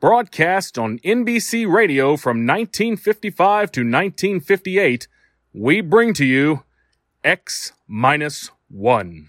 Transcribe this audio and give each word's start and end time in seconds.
broadcast 0.00 0.78
on 0.78 0.98
NBC 0.98 1.70
Radio 1.70 2.16
from 2.16 2.46
1955 2.46 3.72
to 3.72 3.80
1958, 3.80 5.08
we 5.54 5.80
bring 5.80 6.12
to 6.14 6.24
you 6.24 6.64
X 7.24 7.72
minus 7.88 8.50
1. 8.68 9.28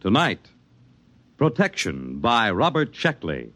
Tonight, 0.00 0.50
Protection 1.38 2.20
by 2.20 2.52
Robert 2.52 2.92
Sheckley. 2.92 3.50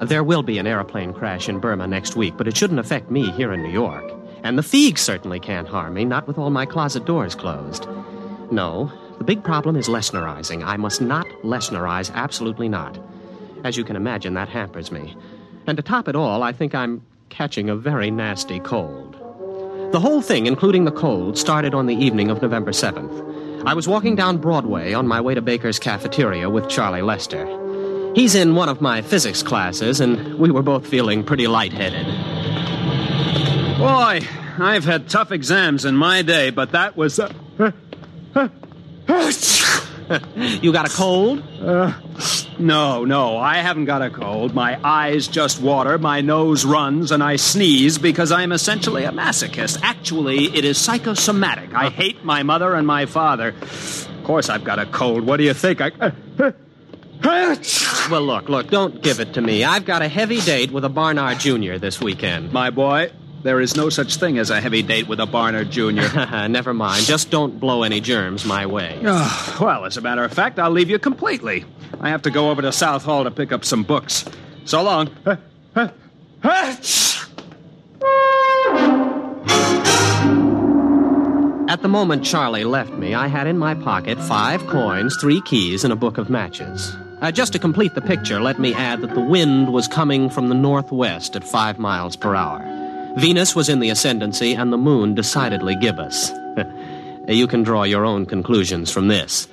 There 0.00 0.22
will 0.22 0.44
be 0.44 0.58
an 0.58 0.68
airplane 0.68 1.12
crash 1.12 1.48
in 1.48 1.58
Burma 1.58 1.88
next 1.88 2.14
week, 2.14 2.36
but 2.36 2.46
it 2.46 2.56
shouldn't 2.56 2.78
affect 2.78 3.10
me 3.10 3.32
here 3.32 3.52
in 3.52 3.62
New 3.62 3.70
York. 3.72 4.04
And 4.44 4.56
the 4.56 4.62
Feegs 4.62 4.98
certainly 4.98 5.40
can't 5.40 5.66
harm 5.66 5.94
me, 5.94 6.04
not 6.04 6.28
with 6.28 6.38
all 6.38 6.50
my 6.50 6.64
closet 6.64 7.04
doors 7.04 7.34
closed. 7.34 7.88
No, 8.52 8.92
the 9.18 9.24
big 9.24 9.44
problem 9.44 9.76
is 9.76 9.88
Lesnerizing. 9.88 10.64
I 10.64 10.76
must 10.76 11.00
not 11.00 11.26
Lesnerize, 11.42 12.12
absolutely 12.14 12.68
not. 12.68 12.98
As 13.64 13.76
you 13.76 13.84
can 13.84 13.96
imagine, 13.96 14.34
that 14.34 14.48
hampers 14.48 14.90
me. 14.90 15.16
And 15.66 15.76
to 15.76 15.82
top 15.82 16.08
it 16.08 16.16
all, 16.16 16.42
I 16.42 16.52
think 16.52 16.74
I'm 16.74 17.02
catching 17.30 17.70
a 17.70 17.76
very 17.76 18.10
nasty 18.10 18.60
cold. 18.60 19.14
The 19.92 20.00
whole 20.00 20.20
thing, 20.20 20.46
including 20.46 20.84
the 20.84 20.92
cold, 20.92 21.38
started 21.38 21.72
on 21.72 21.86
the 21.86 21.94
evening 21.94 22.30
of 22.30 22.42
November 22.42 22.72
7th. 22.72 23.64
I 23.66 23.74
was 23.74 23.88
walking 23.88 24.16
down 24.16 24.38
Broadway 24.38 24.92
on 24.92 25.06
my 25.06 25.20
way 25.20 25.34
to 25.34 25.40
Baker's 25.40 25.78
cafeteria 25.78 26.50
with 26.50 26.68
Charlie 26.68 27.00
Lester. 27.00 27.46
He's 28.14 28.34
in 28.34 28.54
one 28.54 28.68
of 28.68 28.80
my 28.80 29.02
physics 29.02 29.42
classes, 29.42 30.00
and 30.00 30.38
we 30.38 30.50
were 30.50 30.62
both 30.62 30.86
feeling 30.86 31.24
pretty 31.24 31.46
lightheaded. 31.46 32.06
Boy, 33.78 34.20
I've 34.58 34.84
had 34.84 35.08
tough 35.08 35.32
exams 35.32 35.84
in 35.84 35.96
my 35.96 36.22
day, 36.22 36.50
but 36.50 36.72
that 36.72 36.96
was. 36.96 37.18
You 40.36 40.72
got 40.72 40.86
a 40.86 40.94
cold? 40.94 41.42
Uh, 41.60 41.92
no, 42.58 43.04
no, 43.04 43.36
I 43.36 43.56
haven't 43.56 43.86
got 43.86 44.02
a 44.02 44.10
cold. 44.10 44.54
My 44.54 44.78
eyes 44.84 45.28
just 45.28 45.60
water, 45.60 45.98
my 45.98 46.20
nose 46.20 46.64
runs, 46.64 47.10
and 47.10 47.22
I 47.22 47.36
sneeze 47.36 47.98
because 47.98 48.30
I'm 48.32 48.52
essentially 48.52 49.04
a 49.04 49.10
masochist. 49.12 49.80
Actually, 49.82 50.54
it 50.56 50.64
is 50.64 50.78
psychosomatic. 50.78 51.74
I 51.74 51.90
hate 51.90 52.24
my 52.24 52.42
mother 52.42 52.74
and 52.74 52.86
my 52.86 53.06
father. 53.06 53.48
Of 53.48 54.24
course, 54.24 54.48
I've 54.48 54.64
got 54.64 54.78
a 54.78 54.86
cold. 54.86 55.26
What 55.26 55.38
do 55.38 55.44
you 55.44 55.54
think? 55.54 55.80
I. 55.80 55.92
Well, 58.10 58.22
look, 58.22 58.48
look, 58.50 58.68
don't 58.68 59.02
give 59.02 59.20
it 59.20 59.34
to 59.34 59.40
me. 59.40 59.64
I've 59.64 59.86
got 59.86 60.02
a 60.02 60.08
heavy 60.08 60.40
date 60.40 60.70
with 60.70 60.84
a 60.84 60.90
Barnard 60.90 61.38
Jr. 61.38 61.76
this 61.78 62.00
weekend. 62.00 62.52
My 62.52 62.68
boy, 62.70 63.10
there 63.44 63.60
is 63.60 63.76
no 63.76 63.90
such 63.90 64.16
thing 64.16 64.38
as 64.38 64.48
a 64.48 64.58
heavy 64.58 64.82
date 64.82 65.06
with 65.06 65.20
a 65.20 65.26
Barnard 65.26 65.70
Jr. 65.70 65.90
Never 66.48 66.72
mind. 66.72 67.04
Just 67.04 67.30
don't 67.30 67.60
blow 67.60 67.82
any 67.82 68.00
germs 68.00 68.46
my 68.46 68.64
way. 68.64 68.98
Oh, 69.04 69.58
well, 69.60 69.84
as 69.84 69.98
a 69.98 70.00
matter 70.00 70.24
of 70.24 70.32
fact, 70.32 70.58
I'll 70.58 70.70
leave 70.70 70.88
you 70.88 70.98
completely. 70.98 71.66
I 72.00 72.08
have 72.08 72.22
to 72.22 72.30
go 72.30 72.50
over 72.50 72.62
to 72.62 72.72
South 72.72 73.04
Hall 73.04 73.24
to 73.24 73.30
pick 73.30 73.52
up 73.52 73.64
some 73.64 73.82
books. 73.82 74.24
So 74.64 74.82
long. 74.82 75.10
At 81.66 81.82
the 81.82 81.88
moment 81.88 82.24
Charlie 82.24 82.64
left 82.64 82.92
me, 82.94 83.12
I 83.14 83.26
had 83.26 83.46
in 83.46 83.58
my 83.58 83.74
pocket 83.74 84.18
five 84.18 84.66
coins, 84.68 85.18
three 85.20 85.42
keys, 85.42 85.84
and 85.84 85.92
a 85.92 85.96
book 85.96 86.16
of 86.16 86.30
matches. 86.30 86.96
Uh, 87.20 87.30
just 87.30 87.52
to 87.52 87.58
complete 87.58 87.94
the 87.94 88.00
picture, 88.00 88.40
let 88.40 88.58
me 88.58 88.72
add 88.72 89.02
that 89.02 89.14
the 89.14 89.20
wind 89.20 89.70
was 89.70 89.86
coming 89.86 90.30
from 90.30 90.48
the 90.48 90.54
northwest 90.54 91.36
at 91.36 91.44
five 91.44 91.78
miles 91.78 92.16
per 92.16 92.34
hour. 92.34 92.83
Venus 93.16 93.54
was 93.54 93.68
in 93.68 93.78
the 93.78 93.90
ascendancy, 93.90 94.54
and 94.54 94.72
the 94.72 94.76
moon 94.76 95.14
decidedly 95.14 95.76
gibbous. 95.76 96.32
you 97.28 97.46
can 97.46 97.62
draw 97.62 97.84
your 97.84 98.04
own 98.04 98.26
conclusions 98.26 98.90
from 98.90 99.08
this. 99.08 99.48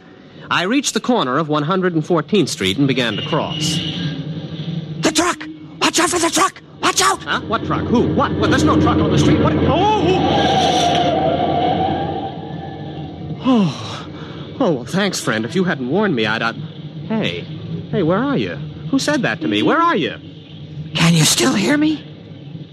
I 0.50 0.64
reached 0.64 0.94
the 0.94 1.00
corner 1.00 1.38
of 1.38 1.48
114th 1.48 2.50
Street 2.50 2.78
and 2.78 2.88
began 2.88 3.16
to 3.16 3.26
cross. 3.28 3.78
The 5.02 5.12
truck! 5.14 5.44
Watch 5.80 6.00
out 6.00 6.10
for 6.10 6.20
the 6.20 6.30
truck! 6.30 6.62
Watch 6.82 7.02
out! 7.02 7.24
Huh? 7.24 7.42
What 7.42 7.64
truck? 7.66 7.86
Who? 7.86 8.14
What? 8.14 8.34
What? 8.36 8.50
There's 8.50 8.64
no 8.64 8.80
truck 8.82 8.98
on 8.98 9.12
the 9.12 9.20
street. 9.20 9.40
What? 9.40 9.54
Oh! 9.54 10.02
Oh, 13.44 14.08
oh, 14.60 14.72
well, 14.74 14.86
thanks, 14.86 15.20
friend. 15.20 15.46
If 15.46 15.56
you 15.56 15.64
hadn't 15.64 15.90
warned 15.90 16.16
me, 16.16 16.26
I'd. 16.26 16.42
Uh... 16.42 16.54
Hey, 17.08 17.42
hey, 17.92 18.04
where 18.04 18.20
are 18.20 18.38
you? 18.38 18.56
Who 18.90 19.00
said 19.00 19.22
that 19.22 19.42
to 19.42 19.48
me? 19.48 19.62
Where 19.64 19.80
are 19.80 19.96
you? 19.96 20.18
Can 20.94 21.14
you 21.14 21.24
still 21.24 21.54
hear 21.54 21.78
me? 21.78 22.11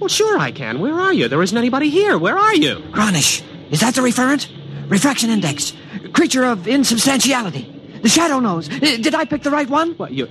Well, 0.00 0.08
sure 0.08 0.38
I 0.38 0.52
can. 0.52 0.80
Where 0.80 0.94
are 0.94 1.12
you? 1.12 1.28
There 1.28 1.42
isn't 1.42 1.56
anybody 1.56 1.90
here. 1.90 2.16
Where 2.18 2.38
are 2.38 2.54
you? 2.54 2.76
Gronish. 2.92 3.42
Is 3.70 3.80
that 3.80 3.94
the 3.94 4.00
referent? 4.00 4.48
Refraction 4.88 5.30
index. 5.30 5.72
Creature 6.12 6.44
of 6.44 6.68
insubstantiality. 6.68 7.74
The 8.02 8.08
shadow 8.08 8.38
knows. 8.38 8.68
Did 8.68 9.14
I 9.14 9.24
pick 9.24 9.42
the 9.42 9.50
right 9.50 9.68
one? 9.68 9.92
What? 9.94 10.12
You, 10.12 10.28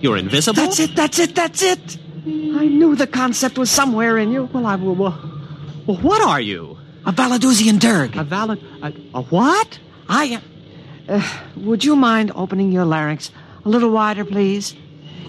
you're 0.00 0.16
invisible. 0.16 0.62
That's 0.62 0.78
it, 0.78 0.94
that's 0.94 1.18
it, 1.18 1.34
that's 1.34 1.62
it. 1.62 1.98
I 2.26 2.68
knew 2.68 2.94
the 2.94 3.06
concept 3.06 3.56
was 3.56 3.70
somewhere 3.70 4.18
in 4.18 4.30
you. 4.30 4.44
Well, 4.52 4.66
I. 4.66 4.76
Well, 4.76 4.94
well, 4.94 5.96
what 5.96 6.20
are 6.20 6.40
you? 6.40 6.76
A 7.06 7.12
Valadusian 7.12 7.78
Derg. 7.78 8.16
A 8.16 8.24
valid. 8.24 8.62
A, 8.82 8.92
a 9.14 9.22
what? 9.22 9.78
I 10.08 10.24
am. 10.24 10.42
Uh, 11.08 11.22
would 11.56 11.82
you 11.82 11.96
mind 11.96 12.30
opening 12.34 12.70
your 12.70 12.84
larynx 12.84 13.30
a 13.64 13.68
little 13.68 13.90
wider, 13.90 14.24
please? 14.26 14.74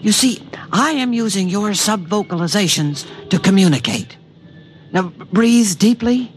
You 0.01 0.12
see, 0.12 0.42
I 0.72 0.92
am 0.92 1.13
using 1.13 1.50
your 1.50 1.69
subvocalizations 1.72 3.06
to 3.30 3.40
communicate. 3.40 4.18
Now, 4.92 5.04
breathe 5.31 5.78
deeply. 5.78 6.31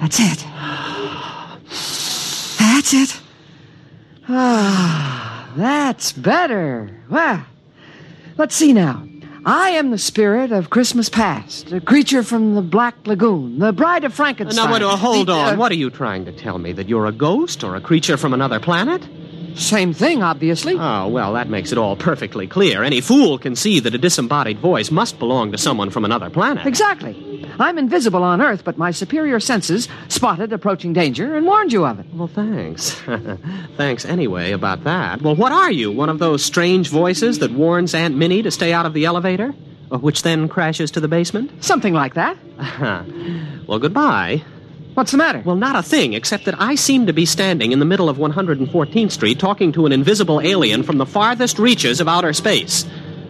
That's 0.00 0.20
it. 0.20 0.44
That's 2.58 2.92
it. 2.94 3.20
Ah, 4.28 5.52
that's 5.56 6.12
better. 6.12 6.90
Well, 7.10 7.44
let's 8.36 8.54
see 8.54 8.72
now. 8.72 9.06
I 9.46 9.70
am 9.70 9.90
the 9.90 9.98
spirit 9.98 10.52
of 10.52 10.70
Christmas 10.70 11.10
past, 11.10 11.70
a 11.70 11.78
creature 11.80 12.22
from 12.22 12.54
the 12.54 12.62
Black 12.62 12.94
Lagoon, 13.06 13.58
the 13.58 13.74
bride 13.74 14.04
of 14.04 14.14
Frankenstein. 14.14 14.64
Now, 14.64 14.72
wait, 14.72 14.80
hold 14.80 15.28
The, 15.28 15.32
on. 15.32 15.54
uh, 15.54 15.56
what 15.58 15.70
are 15.70 15.74
you 15.76 15.90
trying 15.90 16.24
to 16.24 16.32
tell 16.32 16.58
me? 16.58 16.72
That 16.72 16.88
you're 16.88 17.04
a 17.06 17.12
ghost 17.12 17.62
or 17.62 17.76
a 17.76 17.80
creature 17.80 18.16
from 18.16 18.32
another 18.32 18.58
planet? 18.58 19.06
Same 19.54 19.92
thing, 19.92 20.22
obviously. 20.22 20.76
Oh, 20.78 21.08
well, 21.08 21.34
that 21.34 21.48
makes 21.48 21.72
it 21.72 21.78
all 21.78 21.96
perfectly 21.96 22.46
clear. 22.46 22.82
Any 22.82 23.00
fool 23.00 23.38
can 23.38 23.54
see 23.56 23.80
that 23.80 23.94
a 23.94 23.98
disembodied 23.98 24.58
voice 24.58 24.90
must 24.90 25.18
belong 25.18 25.52
to 25.52 25.58
someone 25.58 25.90
from 25.90 26.04
another 26.04 26.30
planet. 26.30 26.66
Exactly. 26.66 27.46
I'm 27.58 27.78
invisible 27.78 28.24
on 28.24 28.42
Earth, 28.42 28.64
but 28.64 28.78
my 28.78 28.90
superior 28.90 29.38
senses 29.38 29.88
spotted 30.08 30.52
approaching 30.52 30.92
danger 30.92 31.36
and 31.36 31.46
warned 31.46 31.72
you 31.72 31.84
of 31.84 32.00
it. 32.00 32.06
Well, 32.12 32.28
thanks. 32.28 32.90
thanks 33.76 34.04
anyway 34.04 34.52
about 34.52 34.84
that. 34.84 35.22
Well, 35.22 35.36
what 35.36 35.52
are 35.52 35.70
you? 35.70 35.92
One 35.92 36.08
of 36.08 36.18
those 36.18 36.44
strange 36.44 36.88
voices 36.88 37.38
that 37.38 37.52
warns 37.52 37.94
Aunt 37.94 38.16
Minnie 38.16 38.42
to 38.42 38.50
stay 38.50 38.72
out 38.72 38.86
of 38.86 38.92
the 38.94 39.04
elevator? 39.04 39.54
Which 39.90 40.22
then 40.22 40.48
crashes 40.48 40.90
to 40.92 41.00
the 41.00 41.08
basement? 41.08 41.62
Something 41.62 41.94
like 41.94 42.14
that. 42.14 42.36
well, 43.68 43.78
goodbye. 43.78 44.42
What's 44.94 45.10
the 45.10 45.18
matter? 45.18 45.42
Well, 45.44 45.56
not 45.56 45.74
a 45.74 45.82
thing, 45.82 46.12
except 46.12 46.44
that 46.44 46.60
I 46.60 46.76
seem 46.76 47.06
to 47.06 47.12
be 47.12 47.26
standing 47.26 47.72
in 47.72 47.80
the 47.80 47.84
middle 47.84 48.08
of 48.08 48.16
114th 48.16 49.10
Street 49.10 49.40
talking 49.40 49.72
to 49.72 49.86
an 49.86 49.92
invisible 49.92 50.40
alien 50.40 50.84
from 50.84 50.98
the 50.98 51.06
farthest 51.06 51.58
reaches 51.58 52.00
of 52.00 52.06
outer 52.06 52.32
space. 52.32 52.86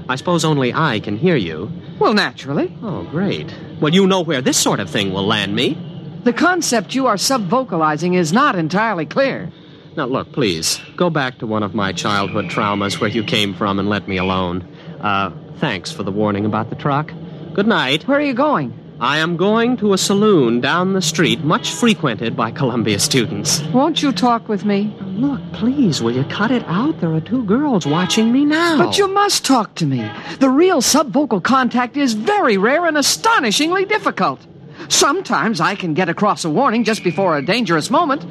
I 0.06 0.16
suppose 0.16 0.44
only 0.44 0.74
I 0.74 1.00
can 1.00 1.16
hear 1.16 1.36
you. 1.36 1.72
Well, 1.98 2.12
naturally. 2.12 2.76
Oh, 2.82 3.04
great. 3.04 3.54
Well, 3.80 3.94
you 3.94 4.06
know 4.06 4.20
where 4.20 4.42
this 4.42 4.58
sort 4.58 4.78
of 4.78 4.90
thing 4.90 5.14
will 5.14 5.26
land 5.26 5.56
me. 5.56 5.78
The 6.24 6.34
concept 6.34 6.94
you 6.94 7.06
are 7.06 7.16
subvocalizing 7.16 8.14
is 8.14 8.30
not 8.30 8.56
entirely 8.56 9.06
clear. 9.06 9.50
Now, 9.96 10.04
look, 10.04 10.32
please, 10.32 10.80
go 10.96 11.08
back 11.08 11.38
to 11.38 11.46
one 11.46 11.62
of 11.62 11.74
my 11.74 11.92
childhood 11.92 12.46
traumas 12.46 13.00
where 13.00 13.08
you 13.08 13.24
came 13.24 13.54
from 13.54 13.78
and 13.78 13.88
let 13.88 14.06
me 14.06 14.18
alone. 14.18 14.68
Uh, 15.00 15.30
thanks 15.60 15.90
for 15.90 16.02
the 16.02 16.12
warning 16.12 16.44
about 16.44 16.68
the 16.68 16.76
truck. 16.76 17.10
Good 17.54 17.66
night. 17.66 18.06
Where 18.06 18.18
are 18.18 18.22
you 18.22 18.34
going? 18.34 18.78
I 19.00 19.18
am 19.18 19.36
going 19.36 19.76
to 19.78 19.92
a 19.92 19.98
saloon 19.98 20.60
down 20.60 20.92
the 20.92 21.02
street, 21.02 21.42
much 21.42 21.72
frequented 21.72 22.36
by 22.36 22.52
Columbia 22.52 23.00
students. 23.00 23.60
Won't 23.72 24.02
you 24.02 24.12
talk 24.12 24.48
with 24.48 24.64
me? 24.64 24.96
Look, 25.00 25.40
please, 25.52 26.00
will 26.00 26.12
you 26.12 26.22
cut 26.24 26.52
it 26.52 26.62
out? 26.68 27.00
There 27.00 27.12
are 27.12 27.20
two 27.20 27.44
girls 27.44 27.86
watching 27.86 28.30
me 28.32 28.44
now. 28.44 28.78
But 28.78 28.96
you 28.96 29.08
must 29.08 29.44
talk 29.44 29.74
to 29.76 29.86
me. 29.86 30.08
The 30.38 30.48
real 30.48 30.80
subvocal 30.80 31.42
contact 31.42 31.96
is 31.96 32.12
very 32.12 32.56
rare 32.56 32.86
and 32.86 32.96
astonishingly 32.96 33.84
difficult. 33.84 34.40
Sometimes 34.88 35.60
I 35.60 35.74
can 35.74 35.94
get 35.94 36.08
across 36.08 36.44
a 36.44 36.50
warning 36.50 36.84
just 36.84 37.02
before 37.02 37.36
a 37.36 37.44
dangerous 37.44 37.90
moment, 37.90 38.24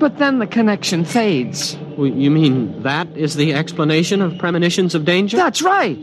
but 0.00 0.18
then 0.18 0.40
the 0.40 0.46
connection 0.46 1.04
fades. 1.04 1.76
Well, 1.96 2.08
you 2.08 2.32
mean 2.32 2.82
that 2.82 3.06
is 3.16 3.36
the 3.36 3.54
explanation 3.54 4.22
of 4.22 4.38
premonitions 4.38 4.96
of 4.96 5.04
danger? 5.04 5.36
That's 5.36 5.62
right. 5.62 5.98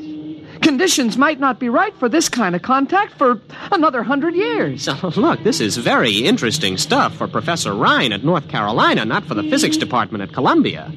Conditions 0.61 1.17
might 1.17 1.39
not 1.39 1.59
be 1.59 1.69
right 1.69 1.95
for 1.97 2.09
this 2.09 2.29
kind 2.29 2.55
of 2.55 2.61
contact 2.61 3.13
for 3.13 3.41
another 3.71 4.03
hundred 4.03 4.35
years. 4.35 4.87
Look, 5.17 5.43
this 5.43 5.59
is 5.59 5.77
very 5.77 6.19
interesting 6.19 6.77
stuff 6.77 7.15
for 7.15 7.27
Professor 7.27 7.73
Rhine 7.73 8.13
at 8.13 8.23
North 8.23 8.47
Carolina, 8.47 9.05
not 9.05 9.25
for 9.25 9.33
the 9.33 9.43
physics 9.43 9.77
department 9.77 10.23
at 10.23 10.33
Columbia. 10.33 10.91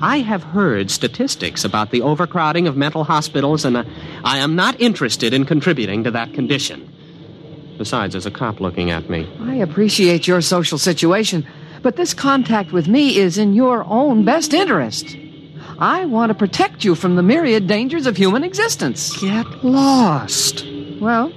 I 0.00 0.18
have 0.18 0.42
heard 0.42 0.90
statistics 0.90 1.64
about 1.64 1.92
the 1.92 2.02
overcrowding 2.02 2.66
of 2.66 2.76
mental 2.76 3.04
hospitals, 3.04 3.64
and 3.64 3.76
uh, 3.76 3.84
I 4.24 4.38
am 4.38 4.56
not 4.56 4.80
interested 4.80 5.32
in 5.32 5.44
contributing 5.44 6.02
to 6.04 6.10
that 6.10 6.34
condition. 6.34 6.88
Besides, 7.78 8.12
there's 8.14 8.26
a 8.26 8.30
cop 8.30 8.60
looking 8.60 8.90
at 8.90 9.08
me. 9.08 9.28
I 9.40 9.54
appreciate 9.56 10.26
your 10.26 10.40
social 10.40 10.76
situation, 10.76 11.46
but 11.82 11.94
this 11.94 12.14
contact 12.14 12.72
with 12.72 12.88
me 12.88 13.16
is 13.16 13.38
in 13.38 13.54
your 13.54 13.84
own 13.84 14.24
best 14.24 14.52
interest. 14.52 15.16
I 15.82 16.04
want 16.04 16.30
to 16.30 16.34
protect 16.34 16.84
you 16.84 16.94
from 16.94 17.16
the 17.16 17.24
myriad 17.24 17.66
dangers 17.66 18.06
of 18.06 18.16
human 18.16 18.44
existence. 18.44 19.20
Get 19.20 19.64
lost. 19.64 20.64
Well, 21.00 21.32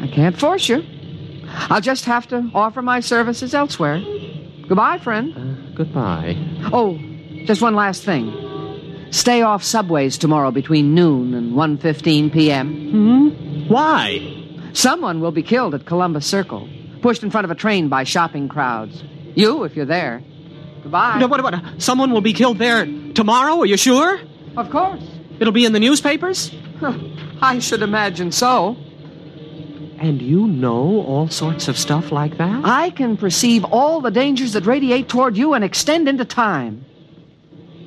I 0.00 0.08
can't 0.08 0.36
force 0.36 0.68
you. 0.68 0.84
I'll 1.70 1.80
just 1.80 2.04
have 2.06 2.26
to 2.28 2.50
offer 2.54 2.82
my 2.82 2.98
services 2.98 3.54
elsewhere. 3.54 4.02
Goodbye, 4.66 4.98
friend. 4.98 5.32
Uh, 5.32 5.76
goodbye. 5.76 6.36
Oh, 6.72 6.98
just 7.44 7.62
one 7.62 7.76
last 7.76 8.02
thing. 8.02 9.06
Stay 9.12 9.42
off 9.42 9.62
subways 9.62 10.18
tomorrow 10.18 10.50
between 10.50 10.92
noon 10.92 11.32
and 11.32 11.52
1:15 11.52 12.32
p.m. 12.32 12.90
Hmm? 12.90 13.68
Why? 13.68 14.20
Someone 14.72 15.20
will 15.20 15.30
be 15.30 15.44
killed 15.44 15.76
at 15.76 15.86
Columbus 15.86 16.26
Circle, 16.26 16.68
pushed 17.00 17.22
in 17.22 17.30
front 17.30 17.44
of 17.44 17.52
a 17.52 17.54
train 17.54 17.88
by 17.88 18.02
shopping 18.02 18.48
crowds. 18.48 19.04
You, 19.36 19.62
if 19.62 19.76
you're 19.76 19.86
there. 19.86 20.20
Goodbye. 20.88 21.18
No, 21.18 21.26
what, 21.26 21.42
what, 21.42 21.62
someone 21.76 22.12
will 22.12 22.22
be 22.22 22.32
killed 22.32 22.56
there 22.56 22.86
tomorrow? 23.12 23.60
Are 23.60 23.66
you 23.66 23.76
sure? 23.76 24.18
Of 24.56 24.70
course. 24.70 25.02
It'll 25.38 25.52
be 25.52 25.66
in 25.66 25.72
the 25.74 25.80
newspapers? 25.80 26.50
I 27.42 27.58
should 27.58 27.82
imagine 27.82 28.32
so. 28.32 28.74
And 29.98 30.22
you 30.22 30.46
know 30.46 31.02
all 31.02 31.28
sorts 31.28 31.68
of 31.68 31.76
stuff 31.76 32.10
like 32.10 32.38
that? 32.38 32.64
I 32.64 32.88
can 32.88 33.18
perceive 33.18 33.64
all 33.64 34.00
the 34.00 34.10
dangers 34.10 34.54
that 34.54 34.64
radiate 34.64 35.10
toward 35.10 35.36
you 35.36 35.52
and 35.52 35.62
extend 35.62 36.08
into 36.08 36.24
time. 36.24 36.86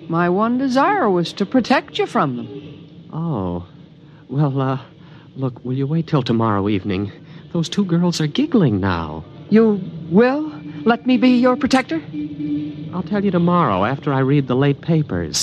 My 0.08 0.30
one 0.30 0.60
desire 0.60 1.10
was 1.10 1.34
to 1.34 1.46
protect 1.46 1.98
you 1.98 2.06
from 2.06 2.38
them. 2.38 3.10
Oh. 3.12 3.66
Well, 4.30 4.62
uh, 4.62 4.80
look, 5.36 5.66
will 5.66 5.74
you 5.74 5.88
wait 5.88 6.06
till 6.06 6.22
tomorrow 6.22 6.70
evening? 6.70 7.12
Those 7.52 7.68
two 7.68 7.86
girls 7.86 8.22
are 8.22 8.28
giggling 8.28 8.80
now. 8.80 9.26
You 9.50 9.82
will 10.12 10.51
let 10.86 11.06
me 11.06 11.18
be 11.18 11.30
your 11.38 11.56
protector? 11.56 12.02
I'll 12.94 13.04
tell 13.04 13.24
you 13.24 13.32
tomorrow 13.32 13.86
after 13.86 14.12
I 14.14 14.20
read 14.20 14.48
the 14.48 14.56
late 14.56 14.82
papers. 14.82 15.42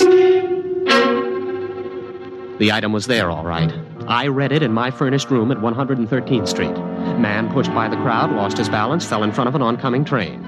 The 2.59 2.73
item 2.73 2.93
was 2.93 3.07
there, 3.07 3.31
all 3.31 3.45
right. 3.45 3.73
I 4.09 4.27
read 4.27 4.53
it 4.53 4.63
in 4.63 4.73
my 4.73 4.91
furnished 4.91 5.31
room 5.31 5.53
at 5.53 5.59
113th 5.59 6.49
Street. 6.49 6.77
Man 7.19 7.53
pushed 7.53 7.73
by 7.73 7.89
the 7.89 7.97
crowd, 7.97 8.33
lost 8.33 8.59
his 8.59 8.69
balance, 8.69 9.07
fell 9.07 9.23
in 9.23 9.33
front 9.33 9.49
of 9.49 9.55
an 9.55 9.63
oncoming 9.63 10.05
train. 10.05 10.43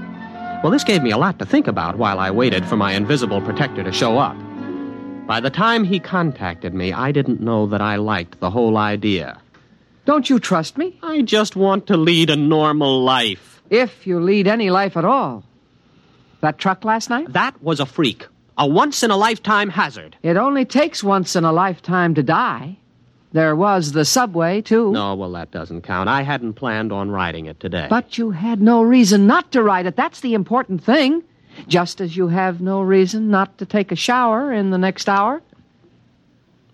Well, 0.63 0.73
this 0.73 0.85
gave 0.85 1.03
me 1.03 1.11
a 1.11 1.19
lot 1.19 1.39
to 1.39 1.47
think 1.47 1.69
about 1.69 1.97
while 1.97 2.19
I 2.19 2.31
waited 2.31 2.67
for 2.67 2.77
my 2.77 2.93
invisible 2.93 3.41
protector 3.41 3.85
to 3.85 3.93
show 3.93 4.19
up. 4.19 4.37
By 5.27 5.41
the 5.41 5.51
time 5.51 5.85
he 5.85 6.01
contacted 6.01 6.75
me, 6.75 6.93
I 6.93 7.13
didn't 7.13 7.41
know 7.41 7.67
that 7.69 7.81
I 7.81 7.97
liked 7.97 8.41
the 8.41 8.51
whole 8.51 8.77
idea. 8.77 9.41
Don't 10.05 10.29
you 10.29 10.41
trust 10.41 10.77
me? 10.77 10.99
I 11.03 11.23
just 11.23 11.55
want 11.55 11.87
to 11.87 11.97
lead 11.97 12.31
a 12.31 12.37
normal 12.37 13.03
life. 13.03 13.60
If 13.71 14.07
you 14.07 14.21
lead 14.21 14.47
any 14.49 14.69
life 14.69 14.97
at 14.97 15.05
all. 15.05 15.45
That 16.41 16.59
truck 16.59 16.85
last 16.85 17.09
night? 17.09 17.33
That 17.33 17.63
was 17.63 17.81
a 17.81 17.87
freak. 17.87 18.27
A 18.59 18.67
once 18.67 19.03
in 19.03 19.11
a 19.11 19.17
lifetime 19.17 19.71
hazard. 19.71 20.17
It 20.23 20.37
only 20.37 20.65
takes 20.65 21.05
once 21.05 21.37
in 21.37 21.45
a 21.45 21.53
lifetime 21.53 22.15
to 22.17 22.23
die. 22.23 22.77
There 23.33 23.55
was 23.55 23.93
the 23.93 24.05
subway, 24.05 24.61
too. 24.61 24.91
No, 24.91 25.15
well, 25.15 25.31
that 25.33 25.53
doesn't 25.53 25.83
count. 25.83 26.09
I 26.09 26.23
hadn't 26.23 26.55
planned 26.55 26.93
on 26.93 27.11
riding 27.11 27.47
it 27.47 27.61
today. 27.61 27.87
But 27.89 28.19
you 28.19 28.33
had 28.33 28.61
no 28.61 28.83
reason 28.83 29.29
not 29.29 29.53
to 29.53 29.63
ride 29.63 29.87
it. 29.87 29.95
That's 29.95 30.21
the 30.21 30.35
important 30.35 30.83
thing. 30.83 31.23
Just 31.69 32.01
as 32.01 32.17
you 32.17 32.29
have 32.29 32.61
no 32.61 32.83
reason 32.83 33.31
not 33.31 33.59
to 33.59 33.67
take 33.67 33.93
a 33.93 33.97
shower 33.97 34.53
in 34.53 34.71
the 34.71 34.79
next 34.79 35.09
hour. 35.09 35.43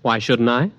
Why 0.03 0.19
shouldn't 0.19 0.49
I? 0.49 0.71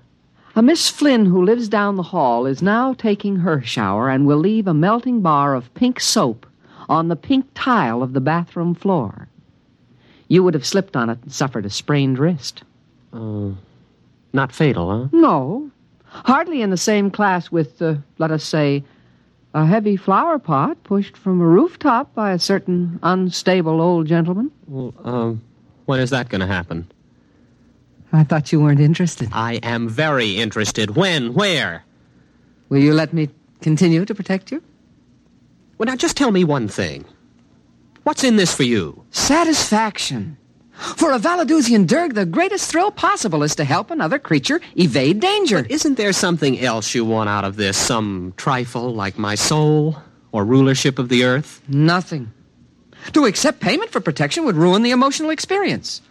A 0.57 0.63
Miss 0.63 0.89
Flynn 0.89 1.27
who 1.27 1.45
lives 1.45 1.69
down 1.69 1.97
the 1.97 2.01
hall 2.01 2.47
is 2.47 2.63
now 2.63 2.91
taking 2.91 3.35
her 3.35 3.61
shower 3.61 4.09
and 4.09 4.25
will 4.25 4.39
leave 4.39 4.65
a 4.65 4.73
melting 4.73 5.21
bar 5.21 5.53
of 5.53 5.71
pink 5.75 5.99
soap 5.99 6.47
on 6.89 7.09
the 7.09 7.15
pink 7.15 7.45
tile 7.53 8.01
of 8.01 8.13
the 8.13 8.19
bathroom 8.19 8.73
floor. 8.73 9.27
You 10.29 10.41
would 10.41 10.55
have 10.55 10.65
slipped 10.65 10.97
on 10.97 11.11
it 11.11 11.19
and 11.21 11.31
suffered 11.31 11.67
a 11.67 11.69
sprained 11.69 12.17
wrist. 12.17 12.63
Uh, 13.13 13.51
not 14.33 14.51
fatal, 14.51 14.89
huh? 14.89 15.09
No. 15.11 15.69
Hardly 16.05 16.63
in 16.63 16.71
the 16.71 16.75
same 16.75 17.11
class 17.11 17.51
with, 17.51 17.79
uh, 17.79 17.97
let 18.17 18.31
us 18.31 18.43
say, 18.43 18.83
a 19.53 19.63
heavy 19.63 19.95
flower 19.95 20.39
pot 20.39 20.83
pushed 20.83 21.15
from 21.17 21.39
a 21.39 21.45
rooftop 21.45 22.15
by 22.15 22.31
a 22.31 22.39
certain 22.39 22.99
unstable 23.03 23.79
old 23.79 24.07
gentleman. 24.07 24.49
Well, 24.65 24.91
um, 25.03 25.43
when 25.85 25.99
is 25.99 26.09
that 26.09 26.29
going 26.29 26.41
to 26.41 26.47
happen? 26.47 26.91
I 28.13 28.23
thought 28.23 28.51
you 28.51 28.61
weren't 28.61 28.79
interested. 28.79 29.29
I 29.31 29.55
am 29.55 29.89
very 29.89 30.37
interested. 30.37 30.95
When? 30.95 31.33
Where? 31.33 31.83
Will 32.69 32.79
you 32.79 32.93
let 32.93 33.13
me 33.13 33.29
continue 33.61 34.05
to 34.05 34.15
protect 34.15 34.51
you? 34.51 34.63
Well, 35.77 35.87
now 35.87 35.95
just 35.95 36.17
tell 36.17 36.31
me 36.31 36.43
one 36.43 36.67
thing. 36.67 37.05
What's 38.03 38.23
in 38.23 38.37
this 38.37 38.53
for 38.55 38.63
you? 38.63 39.03
Satisfaction. 39.11 40.37
For 40.77 41.11
a 41.11 41.19
Valadusian 41.19 41.87
Derg, 41.87 42.13
the 42.13 42.25
greatest 42.25 42.69
thrill 42.69 42.91
possible 42.91 43.43
is 43.43 43.55
to 43.55 43.63
help 43.63 43.89
another 43.89 44.19
creature 44.19 44.61
evade 44.75 45.19
danger. 45.19 45.63
But 45.63 45.71
isn't 45.71 45.95
there 45.95 46.13
something 46.13 46.59
else 46.59 46.93
you 46.93 47.03
want 47.03 47.29
out 47.29 47.43
of 47.45 47.55
this? 47.55 47.77
Some 47.77 48.33
trifle 48.37 48.93
like 48.93 49.17
my 49.17 49.35
soul 49.35 49.97
or 50.31 50.45
rulership 50.45 50.99
of 50.99 51.09
the 51.09 51.23
earth? 51.23 51.61
Nothing. 51.67 52.31
To 53.13 53.25
accept 53.25 53.59
payment 53.59 53.91
for 53.91 53.99
protection 53.99 54.45
would 54.45 54.55
ruin 54.55 54.83
the 54.83 54.91
emotional 54.91 55.31
experience. 55.31 56.01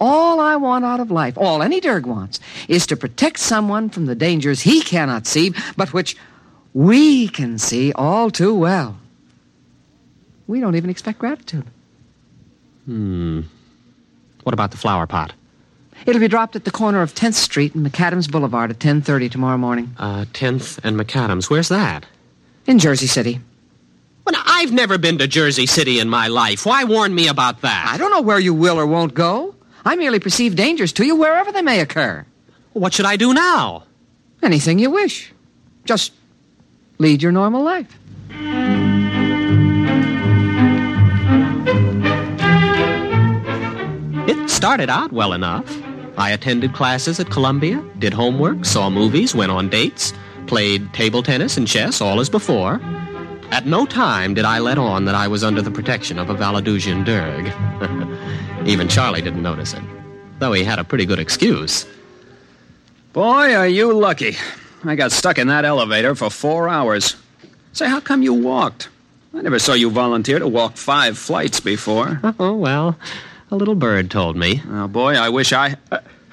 All 0.00 0.40
I 0.40 0.56
want 0.56 0.84
out 0.84 1.00
of 1.00 1.10
life, 1.10 1.38
all 1.38 1.62
any 1.62 1.80
Derg 1.80 2.06
wants, 2.06 2.40
is 2.68 2.86
to 2.88 2.96
protect 2.96 3.38
someone 3.38 3.88
from 3.88 4.06
the 4.06 4.14
dangers 4.14 4.60
he 4.60 4.80
cannot 4.82 5.26
see, 5.26 5.54
but 5.76 5.92
which 5.92 6.16
we 6.74 7.28
can 7.28 7.58
see 7.58 7.92
all 7.92 8.30
too 8.30 8.54
well. 8.54 8.98
We 10.46 10.60
don't 10.60 10.76
even 10.76 10.90
expect 10.90 11.18
gratitude. 11.18 11.64
Hmm. 12.84 13.42
What 14.44 14.52
about 14.52 14.70
the 14.70 14.76
flower 14.76 15.06
pot? 15.06 15.32
It'll 16.04 16.20
be 16.20 16.28
dropped 16.28 16.54
at 16.54 16.64
the 16.64 16.70
corner 16.70 17.02
of 17.02 17.14
10th 17.14 17.34
Street 17.34 17.74
and 17.74 17.84
McAdams 17.84 18.30
Boulevard 18.30 18.70
at 18.70 18.78
10.30 18.78 19.30
tomorrow 19.30 19.58
morning. 19.58 19.94
Uh, 19.98 20.24
10th 20.32 20.78
and 20.84 20.96
McAdams. 20.96 21.50
Where's 21.50 21.68
that? 21.68 22.06
In 22.66 22.78
Jersey 22.78 23.08
City. 23.08 23.40
Well, 24.24 24.34
now, 24.34 24.42
I've 24.44 24.72
never 24.72 24.98
been 24.98 25.18
to 25.18 25.26
Jersey 25.26 25.66
City 25.66 25.98
in 25.98 26.08
my 26.08 26.28
life. 26.28 26.66
Why 26.66 26.84
warn 26.84 27.12
me 27.14 27.26
about 27.26 27.62
that? 27.62 27.90
I 27.92 27.96
don't 27.96 28.12
know 28.12 28.20
where 28.20 28.38
you 28.38 28.54
will 28.54 28.78
or 28.78 28.86
won't 28.86 29.14
go. 29.14 29.55
I 29.86 29.94
merely 29.94 30.18
perceive 30.18 30.56
dangers 30.56 30.92
to 30.94 31.04
you 31.06 31.14
wherever 31.14 31.52
they 31.52 31.62
may 31.62 31.78
occur. 31.80 32.26
What 32.72 32.92
should 32.92 33.06
I 33.06 33.14
do 33.14 33.32
now? 33.32 33.84
Anything 34.42 34.80
you 34.80 34.90
wish. 34.90 35.32
Just 35.84 36.12
lead 36.98 37.22
your 37.22 37.30
normal 37.30 37.62
life. 37.62 37.96
It 44.28 44.50
started 44.50 44.90
out 44.90 45.12
well 45.12 45.32
enough. 45.32 45.80
I 46.18 46.32
attended 46.32 46.74
classes 46.74 47.20
at 47.20 47.30
Columbia, 47.30 47.80
did 48.00 48.12
homework, 48.12 48.64
saw 48.64 48.90
movies, 48.90 49.36
went 49.36 49.52
on 49.52 49.68
dates, 49.68 50.12
played 50.48 50.92
table 50.94 51.22
tennis 51.22 51.56
and 51.56 51.68
chess, 51.68 52.00
all 52.00 52.18
as 52.18 52.28
before. 52.28 52.80
At 53.52 53.66
no 53.66 53.86
time 53.86 54.34
did 54.34 54.44
I 54.44 54.58
let 54.58 54.78
on 54.78 55.04
that 55.04 55.14
I 55.14 55.28
was 55.28 55.44
under 55.44 55.62
the 55.62 55.70
protection 55.70 56.18
of 56.18 56.28
a 56.28 56.34
Valadusian 56.34 57.04
Derg. 57.04 58.02
Even 58.66 58.88
Charlie 58.88 59.22
didn't 59.22 59.42
notice 59.42 59.74
it, 59.74 59.82
though 60.40 60.52
he 60.52 60.64
had 60.64 60.80
a 60.80 60.84
pretty 60.84 61.06
good 61.06 61.20
excuse. 61.20 61.86
Boy, 63.12 63.54
are 63.54 63.68
you 63.68 63.92
lucky. 63.94 64.36
I 64.84 64.96
got 64.96 65.12
stuck 65.12 65.38
in 65.38 65.46
that 65.46 65.64
elevator 65.64 66.16
for 66.16 66.30
four 66.30 66.68
hours. 66.68 67.14
Say, 67.72 67.88
how 67.88 68.00
come 68.00 68.22
you 68.22 68.34
walked? 68.34 68.88
I 69.32 69.40
never 69.42 69.60
saw 69.60 69.74
you 69.74 69.88
volunteer 69.90 70.40
to 70.40 70.48
walk 70.48 70.76
five 70.76 71.16
flights 71.16 71.60
before. 71.60 72.20
Oh, 72.40 72.54
well, 72.54 72.98
a 73.52 73.56
little 73.56 73.76
bird 73.76 74.10
told 74.10 74.36
me. 74.36 74.60
Oh, 74.68 74.88
boy, 74.88 75.14
I 75.14 75.28
wish 75.28 75.52
I. 75.52 75.76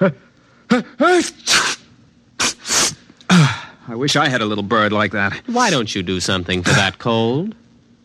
I 3.30 3.94
wish 3.94 4.16
I 4.16 4.28
had 4.28 4.40
a 4.40 4.46
little 4.46 4.64
bird 4.64 4.92
like 4.92 5.12
that. 5.12 5.34
Why 5.46 5.70
don't 5.70 5.94
you 5.94 6.02
do 6.02 6.18
something 6.18 6.64
for 6.64 6.70
that 6.70 6.98
cold? 6.98 7.54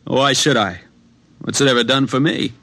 Why 0.04 0.34
should 0.34 0.58
I? 0.58 0.82
What's 1.40 1.62
it 1.62 1.68
ever 1.68 1.84
done 1.84 2.06
for 2.06 2.20
me? 2.20 2.54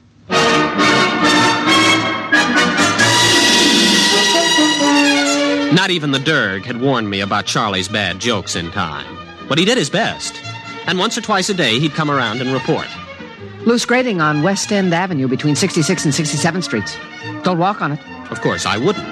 Not 5.87 5.93
even 5.93 6.11
the 6.11 6.19
Derg 6.19 6.65
had 6.65 6.81
warned 6.81 7.09
me 7.09 7.21
about 7.21 7.45
Charlie's 7.45 7.87
bad 7.87 8.19
jokes 8.19 8.57
in 8.57 8.71
time. 8.71 9.07
But 9.47 9.57
he 9.57 9.63
did 9.63 9.77
his 9.77 9.89
best. 9.89 10.35
And 10.85 10.99
once 10.99 11.17
or 11.17 11.21
twice 11.21 11.47
a 11.47 11.53
day, 11.53 11.79
he'd 11.79 11.93
come 11.93 12.11
around 12.11 12.41
and 12.41 12.51
report. 12.51 12.89
Loose 13.65 13.85
grading 13.85 14.19
on 14.19 14.43
West 14.43 14.69
End 14.73 14.93
Avenue 14.93 15.29
between 15.29 15.55
66 15.55 16.03
and 16.03 16.13
67th 16.13 16.63
Streets. 16.65 16.97
Don't 17.43 17.57
walk 17.57 17.81
on 17.81 17.93
it. 17.93 18.01
Of 18.31 18.41
course, 18.41 18.65
I 18.65 18.75
wouldn't. 18.75 19.07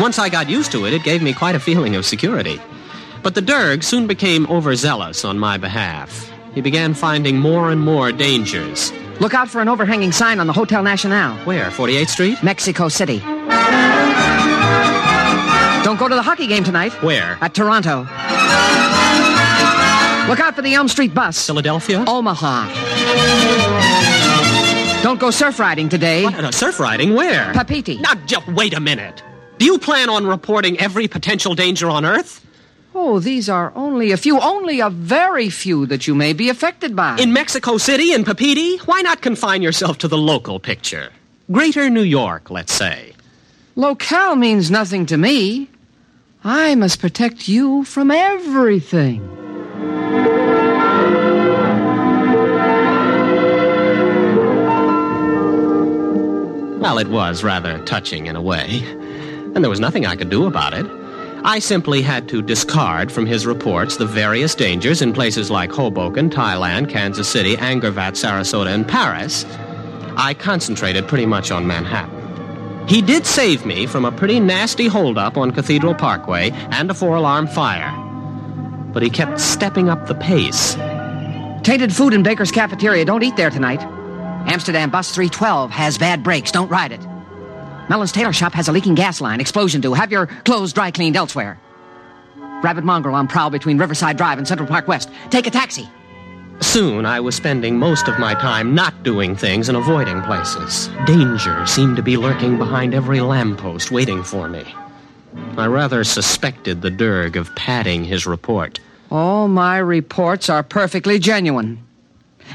Once 0.00 0.18
I 0.18 0.28
got 0.28 0.50
used 0.50 0.72
to 0.72 0.86
it, 0.86 0.92
it 0.92 1.04
gave 1.04 1.22
me 1.22 1.32
quite 1.32 1.54
a 1.54 1.60
feeling 1.60 1.94
of 1.94 2.04
security. 2.04 2.60
But 3.22 3.36
the 3.36 3.40
Derg 3.40 3.84
soon 3.84 4.08
became 4.08 4.44
overzealous 4.50 5.24
on 5.24 5.38
my 5.38 5.56
behalf. 5.56 6.28
He 6.52 6.60
began 6.60 6.94
finding 6.94 7.38
more 7.38 7.70
and 7.70 7.80
more 7.80 8.10
dangers. 8.10 8.92
Look 9.20 9.34
out 9.34 9.48
for 9.48 9.60
an 9.60 9.68
overhanging 9.68 10.10
sign 10.10 10.40
on 10.40 10.48
the 10.48 10.52
Hotel 10.52 10.82
Nacional, 10.82 11.36
Where? 11.44 11.70
48th 11.70 12.08
Street? 12.08 12.42
Mexico 12.42 12.88
City. 12.88 13.22
Don't 15.84 15.98
go 15.98 16.08
to 16.08 16.14
the 16.14 16.22
hockey 16.22 16.46
game 16.46 16.64
tonight. 16.64 16.92
Where? 17.02 17.38
At 17.40 17.54
Toronto. 17.54 18.00
Look 20.28 20.40
out 20.40 20.54
for 20.54 20.62
the 20.62 20.74
Elm 20.74 20.88
Street 20.88 21.14
bus. 21.14 21.46
Philadelphia? 21.46 22.04
Omaha. 22.06 22.66
Don't 25.02 25.18
go 25.20 25.30
surf 25.30 25.58
riding 25.58 25.88
today. 25.88 26.24
What? 26.24 26.34
Uh, 26.34 26.50
surf 26.50 26.78
riding? 26.80 27.14
Where? 27.14 27.52
Papeete. 27.54 28.00
Now, 28.00 28.14
just 28.26 28.46
wait 28.48 28.74
a 28.74 28.80
minute. 28.80 29.22
Do 29.58 29.64
you 29.64 29.78
plan 29.78 30.10
on 30.10 30.26
reporting 30.26 30.78
every 30.78 31.08
potential 31.08 31.54
danger 31.54 31.88
on 31.88 32.04
Earth? 32.04 32.44
Oh, 32.94 33.20
these 33.20 33.48
are 33.48 33.72
only 33.74 34.10
a 34.10 34.16
few, 34.16 34.40
only 34.40 34.80
a 34.80 34.90
very 34.90 35.48
few 35.50 35.86
that 35.86 36.06
you 36.06 36.14
may 36.14 36.32
be 36.32 36.48
affected 36.48 36.96
by. 36.96 37.16
In 37.18 37.32
Mexico 37.32 37.78
City, 37.78 38.12
in 38.12 38.24
Papeete? 38.24 38.80
Why 38.80 39.00
not 39.02 39.22
confine 39.22 39.62
yourself 39.62 39.98
to 39.98 40.08
the 40.08 40.18
local 40.18 40.58
picture? 40.60 41.10
Greater 41.50 41.88
New 41.88 42.02
York, 42.02 42.50
let's 42.50 42.72
say. 42.72 43.14
Locale 43.78 44.34
means 44.34 44.72
nothing 44.72 45.06
to 45.06 45.16
me. 45.16 45.68
I 46.42 46.74
must 46.74 46.98
protect 46.98 47.46
you 47.46 47.84
from 47.84 48.10
everything. 48.10 49.20
Well, 56.80 56.98
it 56.98 57.06
was 57.06 57.44
rather 57.44 57.78
touching 57.84 58.26
in 58.26 58.34
a 58.34 58.42
way. 58.42 58.82
And 59.54 59.62
there 59.62 59.70
was 59.70 59.78
nothing 59.78 60.06
I 60.06 60.16
could 60.16 60.28
do 60.28 60.46
about 60.46 60.74
it. 60.74 60.84
I 61.44 61.60
simply 61.60 62.02
had 62.02 62.28
to 62.30 62.42
discard 62.42 63.12
from 63.12 63.26
his 63.26 63.46
reports 63.46 63.96
the 63.96 64.06
various 64.06 64.56
dangers 64.56 65.02
in 65.02 65.12
places 65.12 65.52
like 65.52 65.70
Hoboken, 65.70 66.30
Thailand, 66.30 66.90
Kansas 66.90 67.28
City, 67.28 67.54
Angkor 67.54 67.94
Wat, 67.94 68.14
Sarasota, 68.14 68.74
and 68.74 68.88
Paris. 68.88 69.44
I 70.16 70.34
concentrated 70.34 71.06
pretty 71.06 71.26
much 71.26 71.52
on 71.52 71.64
Manhattan. 71.64 72.17
He 72.88 73.02
did 73.02 73.26
save 73.26 73.66
me 73.66 73.84
from 73.86 74.06
a 74.06 74.10
pretty 74.10 74.40
nasty 74.40 74.86
holdup 74.86 75.36
on 75.36 75.50
Cathedral 75.50 75.94
Parkway 75.94 76.50
and 76.70 76.90
a 76.90 76.94
four 76.94 77.16
alarm 77.16 77.46
fire. 77.46 77.92
But 78.94 79.02
he 79.02 79.10
kept 79.10 79.38
stepping 79.40 79.90
up 79.90 80.06
the 80.06 80.14
pace. 80.14 80.74
Tainted 81.64 81.94
food 81.94 82.14
in 82.14 82.22
Baker's 82.22 82.50
cafeteria. 82.50 83.04
Don't 83.04 83.22
eat 83.22 83.36
there 83.36 83.50
tonight. 83.50 83.82
Amsterdam 84.50 84.88
bus 84.88 85.14
312 85.14 85.70
has 85.70 85.98
bad 85.98 86.22
brakes. 86.22 86.50
Don't 86.50 86.70
ride 86.70 86.92
it. 86.92 87.06
Mellon's 87.90 88.10
tailor 88.10 88.32
shop 88.32 88.54
has 88.54 88.68
a 88.68 88.72
leaking 88.72 88.94
gas 88.94 89.20
line. 89.20 89.38
Explosion 89.38 89.82
due. 89.82 89.92
Have 89.92 90.10
your 90.10 90.26
clothes 90.46 90.72
dry 90.72 90.90
cleaned 90.90 91.16
elsewhere. 91.16 91.60
Rabbit 92.62 92.84
mongrel 92.84 93.14
on 93.14 93.28
prowl 93.28 93.50
between 93.50 93.76
Riverside 93.76 94.16
Drive 94.16 94.38
and 94.38 94.48
Central 94.48 94.66
Park 94.66 94.88
West. 94.88 95.10
Take 95.28 95.46
a 95.46 95.50
taxi. 95.50 95.90
Soon 96.60 97.06
I 97.06 97.20
was 97.20 97.34
spending 97.36 97.78
most 97.78 98.08
of 98.08 98.18
my 98.18 98.34
time 98.34 98.74
not 98.74 99.02
doing 99.02 99.36
things 99.36 99.68
and 99.68 99.78
avoiding 99.78 100.22
places. 100.22 100.90
Danger 101.06 101.64
seemed 101.66 101.96
to 101.96 102.02
be 102.02 102.16
lurking 102.16 102.58
behind 102.58 102.94
every 102.94 103.20
lamppost 103.20 103.90
waiting 103.90 104.22
for 104.22 104.48
me. 104.48 104.64
I 105.56 105.66
rather 105.66 106.04
suspected 106.04 106.82
the 106.82 106.90
Derg 106.90 107.36
of 107.36 107.54
padding 107.54 108.04
his 108.04 108.26
report. 108.26 108.80
All 109.10 109.48
my 109.48 109.78
reports 109.78 110.50
are 110.50 110.62
perfectly 110.62 111.18
genuine. 111.18 111.84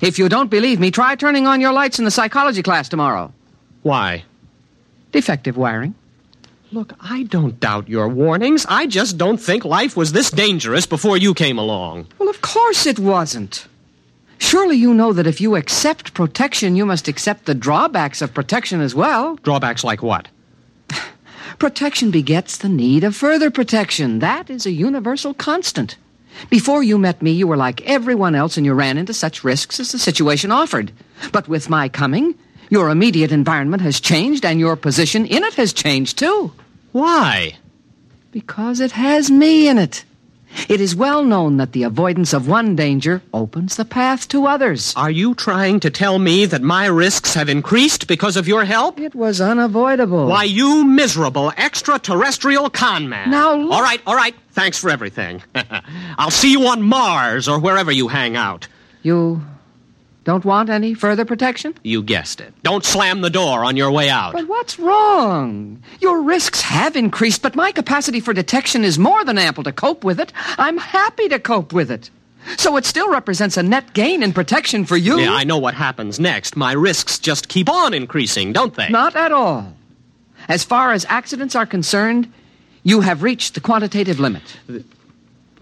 If 0.02 0.20
you 0.20 0.28
don't 0.28 0.50
believe 0.50 0.80
me, 0.80 0.92
try 0.92 1.16
turning 1.16 1.48
on 1.48 1.62
your 1.62 1.72
lights 1.72 2.00
in 2.00 2.06
the 2.06 2.12
psychology 2.12 2.64
class 2.64 2.90
tomorrow. 2.90 3.32
Why? 3.84 4.26
Defective 5.12 5.58
wiring. 5.58 5.96
Look, 6.72 6.94
I 7.00 7.24
don't 7.24 7.60
doubt 7.60 7.88
your 7.88 8.08
warnings. 8.08 8.66
I 8.68 8.88
just 8.88 9.18
don't 9.18 9.38
think 9.38 9.64
life 9.64 9.96
was 9.96 10.12
this 10.12 10.32
dangerous 10.32 10.88
before 10.88 11.18
you 11.18 11.34
came 11.36 11.60
along. 11.60 12.08
Well, 12.18 12.30
of 12.30 12.42
course 12.42 12.88
it 12.88 12.98
wasn't. 12.98 13.68
Surely 14.38 14.76
you 14.76 14.94
know 14.94 15.14
that 15.14 15.28
if 15.28 15.42
you 15.42 15.56
accept 15.56 16.14
protection, 16.14 16.76
you 16.76 16.86
must 16.86 17.08
accept 17.08 17.46
the 17.46 17.56
drawbacks 17.56 18.22
of 18.22 18.34
protection 18.34 18.82
as 18.82 18.94
well. 18.94 19.36
Drawbacks 19.38 19.84
like 19.84 20.04
what? 20.04 20.28
Protection 21.60 22.12
begets 22.12 22.58
the 22.58 22.70
need 22.70 23.04
of 23.04 23.16
further 23.16 23.50
protection. 23.50 24.20
That 24.20 24.50
is 24.50 24.66
a 24.66 24.72
universal 24.72 25.34
constant. 25.34 25.98
Before 26.50 26.84
you 26.84 26.98
met 26.98 27.22
me, 27.22 27.32
you 27.32 27.48
were 27.48 27.58
like 27.58 27.82
everyone 27.82 28.36
else 28.36 28.58
and 28.58 28.66
you 28.66 28.74
ran 28.74 28.98
into 28.98 29.14
such 29.14 29.44
risks 29.44 29.80
as 29.80 29.92
the 29.92 30.00
situation 30.00 30.52
offered. 30.52 30.92
But 31.32 31.48
with 31.48 31.70
my 31.70 31.90
coming, 31.90 32.36
your 32.70 32.90
immediate 32.90 33.32
environment 33.32 33.82
has 33.84 34.00
changed 34.00 34.46
and 34.46 34.60
your 34.60 34.76
position 34.76 35.26
in 35.26 35.44
it 35.44 35.54
has 35.56 35.74
changed 35.74 36.18
too. 36.18 36.52
Why? 36.92 37.58
Because 38.32 38.80
it 38.80 38.92
has 38.92 39.30
me 39.30 39.68
in 39.68 39.78
it. 39.78 40.06
It 40.70 40.80
is 40.82 40.96
well 40.96 41.24
known 41.24 41.58
that 41.58 41.72
the 41.74 41.84
avoidance 41.84 42.34
of 42.34 42.48
one 42.48 42.76
danger 42.76 43.22
opens 43.34 43.76
the 43.76 43.86
path 43.86 44.28
to 44.30 44.46
others. 44.46 44.94
Are 44.96 45.12
you 45.12 45.36
trying 45.36 45.80
to 45.82 45.90
tell 45.90 46.20
me 46.20 46.46
that 46.46 46.62
my 46.62 46.86
risks 46.86 47.34
have 47.34 47.50
increased 47.50 48.08
because 48.08 48.38
of 48.38 48.48
your 48.48 48.64
help? 48.66 49.00
It 49.00 49.16
was 49.16 49.42
unavoidable. 49.42 50.28
Why, 50.28 50.44
you 50.44 50.84
miserable 50.86 51.52
extraterrestrial 51.58 52.70
con 52.70 53.10
man. 53.10 53.32
Now 53.32 53.56
look- 53.56 53.72
All 53.74 53.82
right, 53.82 54.02
all 54.08 54.16
right. 54.16 54.36
Thanks 54.52 54.78
for 54.78 54.90
everything. 54.90 55.42
I'll 56.18 56.32
see 56.32 56.52
you 56.52 56.68
on 56.68 56.82
Mars 56.84 57.48
or 57.48 57.60
wherever 57.60 57.92
you 57.92 58.08
hang 58.08 58.36
out. 58.36 58.68
You 59.02 59.44
don't 60.24 60.46
want 60.46 60.70
any 60.70 60.94
further 60.94 61.26
protection? 61.26 61.76
You 61.84 62.02
guessed 62.02 62.40
it. 62.40 62.54
Don't 62.64 62.86
slam 62.86 63.22
the 63.22 63.30
door 63.30 63.66
on 63.66 63.76
your 63.76 63.92
way 63.92 64.10
out. 64.10 64.34
But 64.34 64.48
what's 64.48 64.80
wrong? 64.80 65.84
Your 66.00 66.22
risks 66.22 66.62
have 66.62 66.96
increased, 66.96 67.42
but 67.42 67.56
my 67.56 67.72
capacity 67.72 68.22
for 68.22 68.34
detection 68.34 68.84
is 68.86 68.98
more 68.98 69.26
than 69.26 69.38
ample 69.38 69.64
to 69.66 69.74
cope 69.74 70.04
with 70.04 70.20
it. 70.20 70.32
I'm 70.58 70.78
happy 70.78 71.28
to 71.30 71.40
cope 71.40 71.74
with 71.74 71.92
it. 71.92 72.10
So 72.58 72.78
it 72.78 72.86
still 72.86 73.10
represents 73.10 73.58
a 73.58 73.64
net 73.64 73.94
gain 73.94 74.24
in 74.24 74.34
protection 74.34 74.86
for 74.86 74.98
you. 74.98 75.20
Yeah, 75.20 75.34
I 75.34 75.44
know 75.44 75.58
what 75.58 75.74
happens 75.76 76.20
next. 76.20 76.56
My 76.56 76.74
risks 76.74 77.20
just 77.20 77.48
keep 77.48 77.70
on 77.70 77.94
increasing, 77.94 78.54
don't 78.54 78.74
they? 78.76 78.90
Not 78.90 79.16
at 79.16 79.32
all. 79.32 79.74
As 80.48 80.64
far 80.64 80.92
as 80.92 81.06
accidents 81.08 81.56
are 81.56 81.66
concerned, 81.66 82.32
you 82.84 83.02
have 83.02 83.24
reached 83.24 83.54
the 83.54 83.62
quantitative 83.62 84.20
limit. 84.20 84.44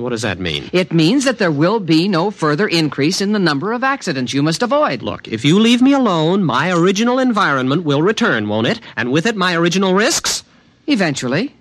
What 0.01 0.09
does 0.09 0.23
that 0.23 0.39
mean? 0.39 0.69
It 0.73 0.91
means 0.91 1.25
that 1.25 1.37
there 1.37 1.51
will 1.51 1.79
be 1.79 2.07
no 2.07 2.31
further 2.31 2.67
increase 2.67 3.21
in 3.21 3.31
the 3.33 3.39
number 3.39 3.71
of 3.71 3.83
accidents 3.83 4.33
you 4.33 4.41
must 4.41 4.63
avoid. 4.63 5.01
Look, 5.01 5.27
if 5.27 5.45
you 5.45 5.59
leave 5.59 5.81
me 5.81 5.93
alone, 5.93 6.43
my 6.43 6.71
original 6.71 7.19
environment 7.19 7.83
will 7.83 8.01
return, 8.01 8.47
won't 8.47 8.67
it? 8.67 8.79
And 8.97 9.11
with 9.11 9.25
it, 9.25 9.35
my 9.35 9.55
original 9.55 9.93
risks? 9.93 10.43
Eventually, 10.87 11.55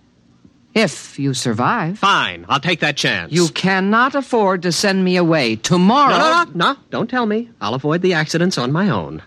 if 0.74 1.18
you 1.18 1.34
survive. 1.34 1.98
Fine, 1.98 2.46
I'll 2.48 2.60
take 2.60 2.80
that 2.80 2.96
chance. 2.96 3.32
You 3.32 3.48
cannot 3.48 4.14
afford 4.14 4.62
to 4.62 4.72
send 4.72 5.04
me 5.04 5.16
away 5.16 5.56
tomorrow. 5.56 6.16
No, 6.16 6.18
no, 6.18 6.44
no, 6.44 6.72
no. 6.72 6.78
Don't 6.90 7.10
tell 7.10 7.26
me. 7.26 7.50
I'll 7.60 7.74
avoid 7.74 8.02
the 8.02 8.14
accidents 8.14 8.56
on 8.56 8.72
my 8.72 8.88
own. 8.88 9.22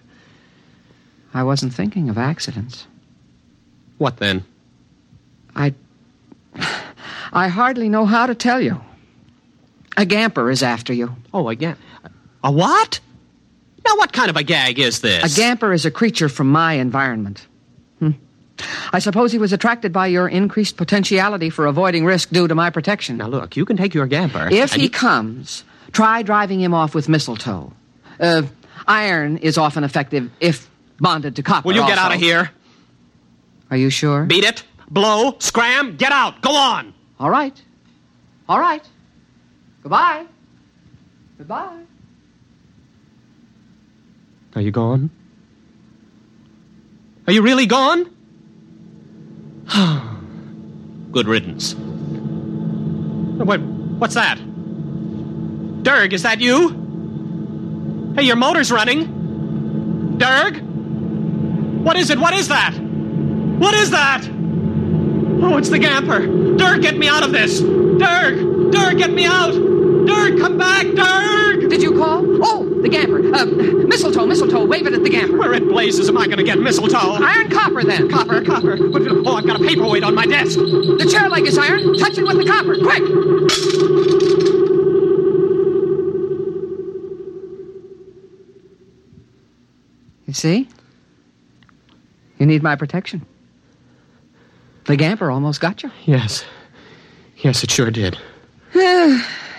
I 1.33 1.43
wasn't 1.43 1.73
thinking 1.73 2.09
of 2.09 2.17
accidents. 2.17 2.87
What 3.97 4.17
then? 4.17 4.45
I. 5.55 5.73
I 7.35 7.47
hardly 7.47 7.89
know 7.89 8.05
how 8.05 8.27
to 8.27 8.35
tell 8.35 8.61
you. 8.61 8.79
A 9.97 10.05
gamper 10.05 10.51
is 10.51 10.63
after 10.63 10.93
you. 10.93 11.15
Oh, 11.33 11.49
again. 11.49 11.77
A 12.43 12.51
what? 12.51 12.99
Now, 13.85 13.95
what 13.97 14.13
kind 14.13 14.29
of 14.29 14.37
a 14.37 14.43
gag 14.43 14.79
is 14.79 15.01
this? 15.01 15.23
A 15.37 15.41
gamper 15.41 15.73
is 15.73 15.85
a 15.85 15.91
creature 15.91 16.29
from 16.29 16.49
my 16.49 16.73
environment. 16.73 17.45
Hmm. 17.99 18.11
I 18.91 18.99
suppose 18.99 19.31
he 19.31 19.37
was 19.37 19.51
attracted 19.53 19.91
by 19.91 20.07
your 20.07 20.27
increased 20.27 20.77
potentiality 20.77 21.49
for 21.49 21.65
avoiding 21.65 22.05
risk 22.05 22.29
due 22.29 22.47
to 22.47 22.55
my 22.55 22.69
protection. 22.69 23.17
Now, 23.17 23.27
look, 23.27 23.55
you 23.57 23.65
can 23.65 23.77
take 23.77 23.93
your 23.93 24.07
gamper. 24.07 24.51
If 24.51 24.73
he 24.73 24.83
you- 24.83 24.89
comes, 24.89 25.63
try 25.91 26.21
driving 26.21 26.59
him 26.61 26.73
off 26.73 26.95
with 26.95 27.09
mistletoe. 27.09 27.73
Uh, 28.19 28.43
iron 28.87 29.37
is 29.37 29.57
often 29.57 29.83
effective 29.83 30.31
if 30.39 30.69
bonded 30.99 31.35
to 31.35 31.43
copper. 31.43 31.67
Will 31.67 31.75
you 31.75 31.85
get 31.85 31.97
out 31.97 32.13
of 32.13 32.19
here? 32.19 32.51
Are 33.71 33.77
you 33.77 33.89
sure? 33.89 34.23
Beat 34.25 34.43
it? 34.43 34.63
Blow? 34.89 35.35
Scram? 35.39 35.97
Get 35.97 36.11
out! 36.11 36.41
Go 36.41 36.55
on! 36.55 36.93
All 37.19 37.29
right. 37.29 37.59
All 38.47 38.59
right. 38.59 38.87
Goodbye. 39.83 40.25
Goodbye. 41.37 41.83
Are 44.55 44.61
you 44.61 44.71
gone? 44.71 45.09
Are 47.27 47.33
you 47.33 47.41
really 47.41 47.65
gone? 47.65 48.09
Good 51.11 51.27
riddance. 51.27 51.75
What, 51.75 53.59
what's 53.59 54.13
that? 54.13 54.37
Derg, 55.83 56.13
is 56.13 56.23
that 56.23 56.39
you? 56.39 58.13
Hey, 58.15 58.23
your 58.23 58.37
motor's 58.37 58.71
running. 58.71 60.17
Derg? 60.17 60.61
What 61.83 61.97
is 61.97 62.09
it? 62.09 62.19
What 62.19 62.33
is 62.33 62.47
that? 62.47 62.73
What 62.73 63.73
is 63.73 63.91
that? 63.91 64.23
Oh, 65.43 65.57
it's 65.57 65.69
the 65.69 65.79
Gamper. 65.79 66.57
Derg, 66.57 66.81
get 66.81 66.95
me 66.97 67.09
out 67.09 67.23
of 67.23 67.33
this. 67.33 67.59
Derg! 67.59 68.71
Derg, 68.71 68.97
get 68.97 69.11
me 69.11 69.25
out! 69.25 69.72
Derg, 70.05 70.39
come 70.39 70.57
back! 70.57 70.85
Derg! 70.95 71.69
Did 71.69 71.81
you 71.81 71.93
call? 71.97 72.21
Oh, 72.45 72.65
the 72.81 72.89
gamper. 72.89 73.33
Uh, 73.33 73.45
mistletoe, 73.87 74.25
mistletoe. 74.25 74.65
Wave 74.65 74.85
it 74.87 74.93
at 74.93 75.03
the 75.03 75.09
gamper. 75.09 75.37
Where 75.37 75.53
in 75.53 75.67
blazes 75.67 76.09
am 76.09 76.17
I 76.17 76.25
going 76.25 76.37
to 76.37 76.43
get 76.43 76.59
mistletoe? 76.59 76.97
Iron 76.97 77.49
copper, 77.49 77.83
then. 77.83 78.09
Copper, 78.09 78.43
copper. 78.43 78.77
What- 78.89 79.03
Oh, 79.25 79.35
I've 79.37 79.45
got 79.47 79.59
a 79.61 79.63
paperweight 79.63 80.03
on 80.03 80.15
my 80.15 80.25
desk. 80.25 80.59
The 80.59 81.07
chair 81.09 81.29
leg 81.29 81.45
is 81.47 81.57
iron. 81.57 81.97
Touch 81.97 82.17
it 82.17 82.23
with 82.23 82.37
the 82.37 82.45
copper. 82.45 82.75
Quick! 82.77 84.03
You 90.25 90.33
see? 90.33 90.67
You 92.39 92.45
need 92.45 92.63
my 92.63 92.75
protection. 92.75 93.25
The 94.85 94.97
gamper 94.97 95.31
almost 95.33 95.61
got 95.61 95.83
you. 95.83 95.91
Yes. 96.05 96.43
Yes, 97.37 97.63
it 97.63 97.71
sure 97.71 97.91
did. 97.91 98.17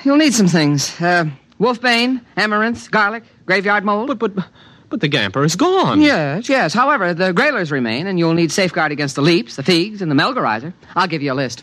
You'll 0.04 0.18
need 0.18 0.34
some 0.34 0.48
things. 0.48 1.00
Uh, 1.00 1.26
wolfbane, 1.58 2.20
amaranth, 2.36 2.90
garlic, 2.90 3.24
graveyard 3.46 3.84
mold. 3.84 4.18
But, 4.18 4.34
but, 4.34 4.46
but 4.90 5.00
the 5.00 5.08
Gamper 5.08 5.44
is 5.44 5.56
gone. 5.56 6.00
Yes, 6.00 6.48
yes. 6.48 6.74
However, 6.74 7.14
the 7.14 7.32
grailers 7.32 7.70
remain, 7.70 8.06
and 8.06 8.18
you'll 8.18 8.34
need 8.34 8.52
safeguard 8.52 8.92
against 8.92 9.16
the 9.16 9.22
leaps, 9.22 9.56
the 9.56 9.62
figs, 9.62 10.02
and 10.02 10.10
the 10.10 10.14
melgarizer. 10.14 10.74
I'll 10.94 11.08
give 11.08 11.22
you 11.22 11.32
a 11.32 11.34
list. 11.34 11.62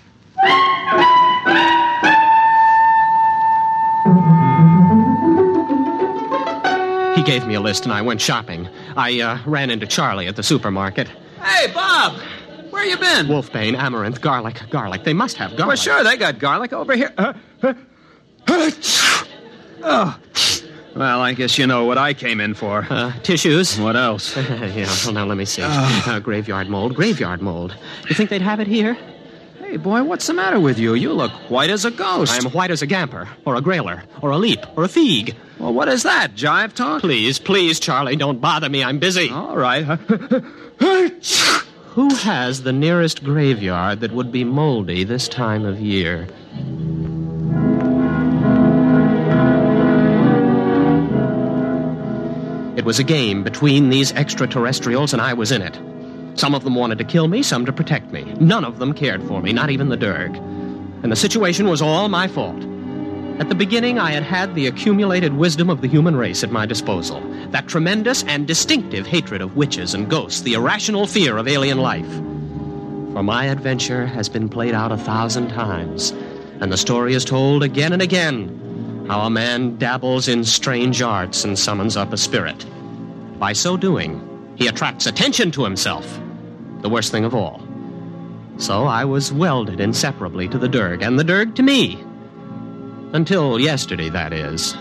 He 7.16 7.24
gave 7.24 7.46
me 7.46 7.54
a 7.54 7.62
list 7.62 7.84
and 7.84 7.94
I 7.94 8.02
went 8.02 8.20
shopping. 8.20 8.68
I 8.98 9.22
uh, 9.22 9.38
ran 9.46 9.70
into 9.70 9.86
Charlie 9.86 10.26
at 10.28 10.36
the 10.36 10.42
supermarket. 10.42 11.08
Hey, 11.44 11.72
Bob! 11.72 12.20
Where 12.72 12.84
you 12.84 12.98
been? 12.98 13.28
Wolfbane, 13.28 13.76
amaranth, 13.76 14.22
garlic, 14.22 14.60
garlic. 14.72 15.04
They 15.04 15.14
must 15.14 15.38
have 15.38 15.52
garlic. 15.52 15.68
Well, 15.68 15.76
sure, 15.76 16.04
they 16.04 16.18
got 16.18 16.40
garlic 16.40 16.74
over 16.74 16.96
here. 16.96 17.14
Uh, 17.18 17.22
uh, 17.22 17.34
oh. 19.84 20.18
Well, 20.96 21.22
I 21.22 21.34
guess 21.34 21.58
you 21.58 21.68
know 21.68 21.86
what 21.86 21.98
I 21.98 22.14
came 22.14 22.42
in 22.42 22.54
for. 22.54 22.86
Uh, 22.90 23.14
tissues. 23.24 23.80
What 23.82 23.96
else? 23.96 24.36
yeah, 24.38 24.88
well, 25.06 25.14
now 25.14 25.26
let 25.26 25.38
me 25.38 25.46
see. 25.46 25.62
Uh, 25.66 26.20
graveyard 26.20 26.70
mold, 26.70 26.96
graveyard 26.96 27.42
mold. 27.42 27.76
You 28.10 28.16
think 28.16 28.30
they'd 28.30 28.42
have 28.42 28.60
it 28.60 28.68
here? 28.68 28.98
Hey, 29.60 29.78
boy, 29.78 30.04
what's 30.04 30.28
the 30.28 30.34
matter 30.34 30.60
with 30.60 30.78
you? 30.78 30.96
You 30.96 31.14
look 31.14 31.32
white 31.50 31.70
as 31.70 31.86
a 31.86 31.92
ghost. 31.92 32.34
I'm 32.34 32.52
white 32.52 32.72
as 32.72 32.82
a 32.82 32.88
Gamper, 32.88 33.28
or 33.46 33.56
a 33.56 33.62
Grailer, 33.62 34.04
or 34.22 34.32
a 34.32 34.38
Leap, 34.38 34.60
or 34.76 34.84
a 34.84 34.88
Feeg. 34.88 35.34
Well, 35.60 35.74
what 35.74 35.88
is 35.88 36.04
that? 36.04 36.36
Jive 36.36 36.74
talk? 36.74 37.02
Please, 37.02 37.40
please, 37.40 37.80
Charlie, 37.80 38.18
don't 38.18 38.42
bother 38.42 38.68
me. 38.68 38.84
I'm 38.84 39.00
busy. 39.00 39.30
All 39.30 39.56
right. 39.56 39.84
Who 41.92 42.14
has 42.16 42.64
the 42.64 42.74
nearest 42.74 43.24
graveyard 43.24 44.02
that 44.02 44.12
would 44.12 44.32
be 44.32 44.44
moldy 44.44 45.04
this 45.06 45.28
time 45.28 45.66
of 45.66 45.80
year? 45.80 46.28
It 52.82 52.86
was 52.86 52.98
a 52.98 53.04
game 53.04 53.44
between 53.44 53.92
these 53.92 54.12
extraterrestrials, 54.14 55.14
and 55.14 55.22
I 55.22 55.34
was 55.36 55.52
in 55.52 55.62
it. 55.62 55.80
Some 56.34 56.56
of 56.56 56.64
them 56.64 56.74
wanted 56.74 56.98
to 56.98 57.04
kill 57.04 57.28
me, 57.28 57.44
some 57.44 57.64
to 57.68 57.72
protect 57.72 58.12
me. 58.12 58.24
None 58.40 58.66
of 58.66 58.80
them 58.80 58.96
cared 58.96 59.22
for 59.26 59.40
me, 59.40 59.54
not 59.54 59.70
even 59.70 59.90
the 59.90 59.96
Derg. 59.96 60.36
And 61.04 61.12
the 61.12 61.16
situation 61.16 61.70
was 61.70 61.80
all 61.80 62.10
my 62.10 62.28
fault. 62.28 62.60
At 63.40 63.50
the 63.50 63.56
beginning, 63.56 64.00
I 64.00 64.14
had 64.14 64.24
had 64.24 64.56
the 64.56 64.66
accumulated 64.66 65.36
wisdom 65.36 65.70
of 65.70 65.82
the 65.82 65.88
human 65.88 66.16
race 66.16 66.44
at 66.44 66.50
my 66.50 66.66
disposal. 66.66 67.22
That 67.52 67.68
tremendous 67.68 68.24
and 68.24 68.48
distinctive 68.48 69.06
hatred 69.06 69.44
of 69.44 69.56
witches 69.56 69.94
and 69.94 70.10
ghosts, 70.10 70.42
the 70.42 70.56
irrational 70.56 71.06
fear 71.06 71.38
of 71.38 71.48
alien 71.48 71.78
life. 71.78 72.12
For 73.14 73.22
my 73.22 73.46
adventure 73.46 74.08
has 74.08 74.28
been 74.28 74.50
played 74.50 74.74
out 74.74 74.92
a 74.92 74.98
thousand 74.98 75.50
times, 75.50 76.10
and 76.62 76.72
the 76.72 76.78
story 76.78 77.14
is 77.14 77.26
told 77.26 77.62
again 77.62 77.94
and 77.94 78.02
again 78.02 78.58
how 79.08 79.22
a 79.22 79.30
man 79.30 79.78
dabbles 79.78 80.28
in 80.28 80.44
strange 80.44 81.02
arts 81.02 81.44
and 81.44 81.58
summons 81.58 81.98
up 81.98 82.14
a 82.14 82.18
spirit. 82.18 82.66
By 83.40 83.54
so 83.54 83.76
doing, 83.76 84.28
he 84.56 84.68
attracts 84.68 85.06
attention 85.06 85.52
to 85.52 85.64
himself, 85.64 86.20
the 86.82 86.90
worst 86.90 87.12
thing 87.12 87.26
of 87.26 87.34
all. 87.34 87.62
So 88.58 88.86
I 88.86 89.06
was 89.06 89.34
welded 89.34 89.80
inseparably 89.80 90.48
to 90.50 90.58
the 90.58 90.70
Derg, 90.70 91.02
and 91.02 91.18
the 91.18 91.24
Derg 91.24 91.56
to 91.56 91.64
me. 91.64 92.04
Until 93.14 93.60
yesterday, 93.60 94.10
that 94.10 94.34
is. 94.34 94.76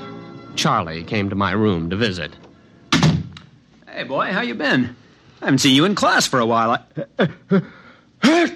Charlie 0.55 1.03
came 1.03 1.31
to 1.31 1.37
my 1.37 1.53
room 1.53 1.89
to 1.91 1.97
visit. 1.97 2.37
hey, 3.89 4.05
boy, 4.05 4.27
how 4.27 4.43
you 4.43 4.55
been? 4.55 4.95
I 5.41 5.47
haven't 5.47 5.59
seen 5.59 5.75
you 5.75 5.87
in 5.87 5.95
class 5.95 6.27
for 6.27 6.39
a 6.39 6.47
while. 6.47 6.85
I... 7.19 7.29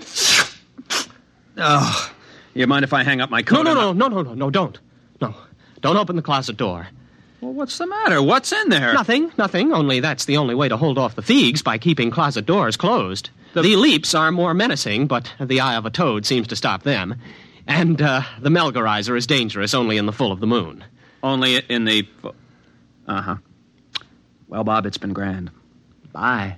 oh, 1.56 2.14
you 2.52 2.66
mind 2.66 2.84
if 2.84 2.92
I 2.92 3.02
hang 3.02 3.20
up 3.20 3.30
my 3.30 3.42
coat? 3.42 3.62
No, 3.62 3.74
no, 3.74 3.92
no, 3.92 3.92
no, 3.92 4.08
no, 4.08 4.22
no, 4.22 4.34
no, 4.34 4.50
don't. 4.50 4.78
Don't 5.84 5.98
open 5.98 6.16
the 6.16 6.22
closet 6.22 6.56
door. 6.56 6.88
Well, 7.42 7.52
what's 7.52 7.76
the 7.76 7.86
matter? 7.86 8.22
What's 8.22 8.52
in 8.52 8.70
there? 8.70 8.94
Nothing, 8.94 9.30
nothing. 9.36 9.70
Only 9.70 10.00
that's 10.00 10.24
the 10.24 10.38
only 10.38 10.54
way 10.54 10.66
to 10.66 10.78
hold 10.78 10.96
off 10.96 11.14
the 11.14 11.20
Feegs 11.20 11.62
by 11.62 11.76
keeping 11.76 12.10
closet 12.10 12.46
doors 12.46 12.78
closed. 12.78 13.28
The, 13.52 13.76
leaps 13.76 14.14
are 14.14 14.32
more 14.32 14.54
menacing, 14.54 15.08
but 15.08 15.30
the 15.38 15.60
eye 15.60 15.74
of 15.74 15.84
a 15.84 15.90
toad 15.90 16.24
seems 16.24 16.46
to 16.48 16.56
stop 16.56 16.84
them. 16.84 17.16
And 17.66 18.00
uh, 18.00 18.22
the 18.40 18.48
Melgarizer 18.48 19.14
is 19.14 19.26
dangerous 19.26 19.74
only 19.74 19.98
in 19.98 20.06
the 20.06 20.12
full 20.12 20.32
of 20.32 20.40
the 20.40 20.46
moon. 20.46 20.82
Only 21.22 21.56
in 21.58 21.84
the. 21.84 22.08
Uh 23.06 23.20
huh. 23.20 23.36
Well, 24.48 24.64
Bob, 24.64 24.86
it's 24.86 24.96
been 24.96 25.12
grand. 25.12 25.50
Bye. 26.14 26.56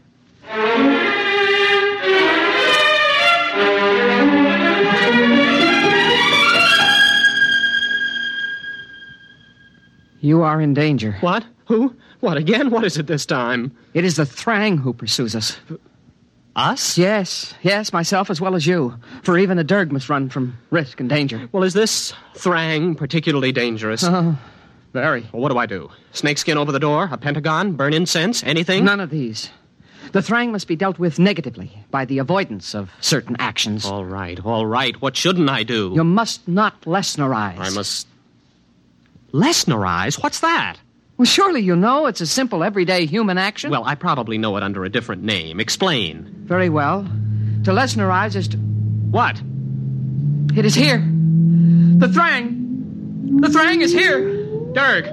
You 10.26 10.42
are 10.42 10.60
in 10.60 10.74
danger. 10.74 11.16
What? 11.20 11.44
Who? 11.66 11.94
What 12.18 12.36
again? 12.36 12.70
What 12.70 12.82
is 12.82 12.98
it 12.98 13.06
this 13.06 13.24
time? 13.26 13.70
It 13.94 14.04
is 14.04 14.16
the 14.16 14.24
Thrang 14.24 14.76
who 14.76 14.92
pursues 14.92 15.36
us. 15.36 15.56
Us? 16.56 16.98
Yes, 16.98 17.54
yes, 17.62 17.92
myself 17.92 18.28
as 18.28 18.40
well 18.40 18.56
as 18.56 18.66
you. 18.66 18.96
For 19.22 19.38
even 19.38 19.56
a 19.60 19.62
Derg 19.62 19.92
must 19.92 20.08
run 20.08 20.28
from 20.28 20.58
risk 20.70 20.98
and 20.98 21.08
danger. 21.08 21.48
Well, 21.52 21.62
is 21.62 21.74
this 21.74 22.12
Thrang 22.34 22.96
particularly 22.96 23.52
dangerous? 23.52 24.02
Oh, 24.02 24.36
very. 24.92 25.28
Well, 25.32 25.42
what 25.42 25.52
do 25.52 25.58
I 25.58 25.66
do? 25.66 25.90
Snakeskin 26.10 26.58
over 26.58 26.72
the 26.72 26.80
door? 26.80 27.08
A 27.12 27.18
pentagon? 27.18 27.74
Burn 27.74 27.94
incense? 27.94 28.42
Anything? 28.42 28.84
None 28.84 28.98
of 28.98 29.10
these. 29.10 29.50
The 30.10 30.22
Thrang 30.22 30.50
must 30.50 30.66
be 30.66 30.74
dealt 30.74 30.98
with 30.98 31.20
negatively 31.20 31.70
by 31.92 32.04
the 32.04 32.18
avoidance 32.18 32.74
of 32.74 32.90
certain 33.00 33.36
actions. 33.38 33.84
All 33.86 34.04
right, 34.04 34.44
all 34.44 34.66
right. 34.66 35.00
What 35.00 35.16
shouldn't 35.16 35.50
I 35.50 35.62
do? 35.62 35.92
You 35.94 36.02
must 36.02 36.48
not 36.48 36.80
Lesnerize. 36.82 37.58
I 37.58 37.70
must. 37.70 38.08
Lesnerize? 39.32 40.22
What's 40.22 40.40
that? 40.40 40.76
Well, 41.16 41.26
surely 41.26 41.60
you 41.60 41.76
know 41.76 42.06
it's 42.06 42.20
a 42.20 42.26
simple, 42.26 42.62
everyday 42.62 43.06
human 43.06 43.38
action. 43.38 43.70
Well, 43.70 43.84
I 43.84 43.94
probably 43.94 44.36
know 44.38 44.56
it 44.56 44.62
under 44.62 44.84
a 44.84 44.88
different 44.90 45.22
name. 45.22 45.60
Explain. 45.60 46.30
very 46.44 46.68
well. 46.68 47.02
To 47.64 47.70
Lesnerize 47.72 48.36
is 48.36 48.48
to. 48.48 48.58
What? 48.58 49.40
It 50.56 50.64
is 50.64 50.74
here. 50.74 50.98
The 50.98 52.06
Thrang. 52.08 53.40
The 53.40 53.48
Thrang 53.48 53.80
is 53.80 53.92
here. 53.92 54.20
Derg! 54.72 55.04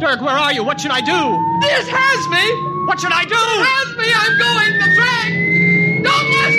Derg, 0.00 0.20
where 0.20 0.34
are 0.34 0.52
you? 0.52 0.62
What 0.64 0.80
should 0.80 0.90
I 0.90 1.00
do? 1.00 1.66
This 1.66 1.88
has 1.88 2.28
me. 2.28 2.86
What 2.86 3.00
should 3.00 3.12
I 3.12 3.24
do? 3.24 3.34
Has 3.34 3.96
me. 3.96 4.06
I'm 4.14 4.38
going. 4.38 4.78
The 4.78 4.88
Thrang. 5.00 6.04
Don't 6.04 6.30
Lesnerize. 6.32 6.57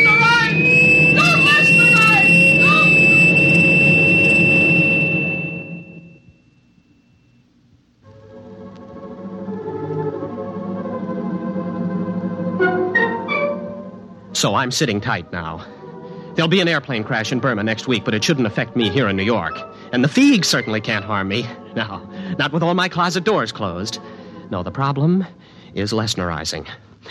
So 14.40 14.56
I'm 14.56 14.72
sitting 14.72 15.02
tight 15.02 15.34
now. 15.34 15.66
There'll 16.36 16.48
be 16.48 16.62
an 16.62 16.70
airplane 16.70 17.04
crash 17.04 17.34
in 17.34 17.42
Burma 17.42 17.62
next 17.62 17.90
week, 17.90 18.06
but 18.06 18.14
it 18.14 18.24
shouldn't 18.24 18.48
affect 18.48 18.74
me 18.74 18.90
here 18.90 19.10
in 19.10 19.18
New 19.18 19.24
York. 19.24 19.54
And 19.92 20.02
the 20.02 20.08
Feegs 20.08 20.46
certainly 20.46 20.80
can't 20.80 21.04
harm 21.04 21.28
me. 21.28 21.46
No, 21.76 22.10
not 22.38 22.54
with 22.54 22.64
all 22.64 22.74
my 22.74 22.88
closet 22.88 23.26
doors 23.26 23.52
closed. 23.52 24.00
No, 24.50 24.64
the 24.64 24.72
problem 24.72 25.26
is 25.74 25.92
Lesnerizing. 25.92 26.66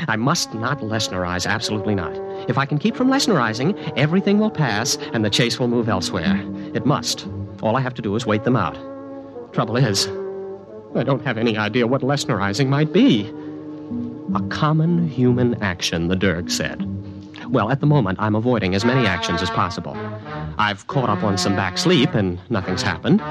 I 0.09 0.17
must 0.17 0.55
not 0.55 0.79
Lesnerize, 0.79 1.47
absolutely 1.47 1.95
not. 1.95 2.17
If 2.49 2.57
I 2.57 2.65
can 2.65 2.79
keep 2.79 2.97
from 2.97 3.11
Lesnerizing, 3.11 3.77
everything 3.99 4.39
will 4.39 4.51
pass 4.51 4.97
and 5.13 5.23
the 5.23 5.29
chase 5.29 5.59
will 5.59 5.69
move 5.69 5.91
elsewhere. 5.91 6.43
It 6.73 6.87
must. 6.87 7.29
All 7.61 7.77
I 7.77 7.83
have 7.83 7.93
to 7.97 8.03
do 8.03 8.17
is 8.17 8.25
wait 8.25 8.45
them 8.45 8.57
out. 8.57 8.73
Trouble 9.53 9.77
is, 9.77 10.07
I 10.97 11.03
don't 11.03 11.27
have 11.27 11.37
any 11.37 11.59
idea 11.59 11.87
what 11.87 12.01
Lesnerizing 12.01 12.69
might 12.69 12.95
be. 12.95 13.31
A 14.35 14.41
common 14.49 15.07
human 15.07 15.63
action, 15.63 16.09
the 16.09 16.17
Derg 16.17 16.51
said. 16.51 16.98
Well, 17.51 17.71
at 17.71 17.81
the 17.81 17.87
moment, 17.87 18.19
I'm 18.21 18.35
avoiding 18.35 18.75
as 18.75 18.85
many 18.85 19.07
actions 19.07 19.41
as 19.41 19.49
possible. 19.49 19.97
I've 20.59 20.87
caught 20.87 21.09
up 21.09 21.23
on 21.23 21.39
some 21.39 21.57
back 21.57 21.79
sleep 21.79 22.15
and 22.15 22.39
nothing's 22.51 22.83
happened. 22.83 23.23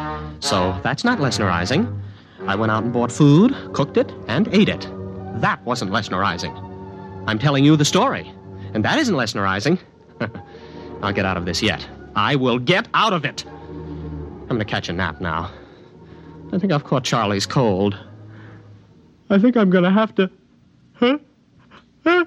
So 0.44 0.80
that's 0.84 1.04
not 1.04 1.20
Lesnerizing. 1.20 2.02
I 2.48 2.56
went 2.56 2.72
out 2.72 2.84
and 2.84 2.92
bought 2.92 3.12
food, 3.12 3.56
cooked 3.74 3.98
it, 3.98 4.12
and 4.28 4.48
ate 4.54 4.70
it. 4.70 4.88
That 5.42 5.64
wasn't 5.66 5.92
Lesnerizing. 5.92 6.56
I'm 7.28 7.38
telling 7.38 7.64
you 7.64 7.76
the 7.76 7.86
story, 7.86 8.32
and 8.74 8.84
that 8.86 8.98
isn't 8.98 9.16
Lesnerizing. 9.16 9.78
I'll 11.04 11.14
get 11.14 11.26
out 11.26 11.38
of 11.38 11.46
this 11.46 11.62
yet. 11.62 11.88
I 12.16 12.36
will 12.36 12.58
get 12.58 12.88
out 12.96 13.14
of 13.14 13.24
it. 13.24 13.46
I'm 13.46 14.48
going 14.48 14.60
to 14.60 14.66
catch 14.66 14.90
a 14.90 14.94
nap 14.94 15.22
now. 15.22 15.52
I 16.52 16.58
think 16.58 16.72
I've 16.72 16.86
caught 16.86 17.04
Charlie's 17.04 17.46
cold. 17.46 17.96
I 19.30 19.38
think 19.38 19.58
I'm 19.58 19.70
going 19.70 19.84
to 19.84 19.92
have 19.92 20.16
to. 20.16 20.32
Huh? 20.94 21.20
Huh? 22.04 22.26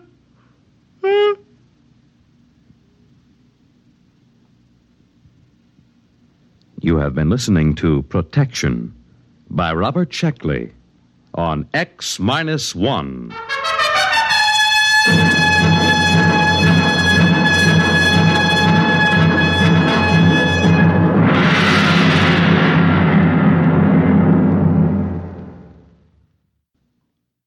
You 6.83 6.97
have 6.97 7.15
been 7.15 7.29
listening 7.29 7.75
to 7.75 8.03
Protection 8.05 8.95
by 9.51 9.75
Robert 9.75 10.09
Sheckley 10.09 10.73
on 11.35 11.69
X 11.75 12.19
Minus 12.19 12.75
One. 12.75 13.35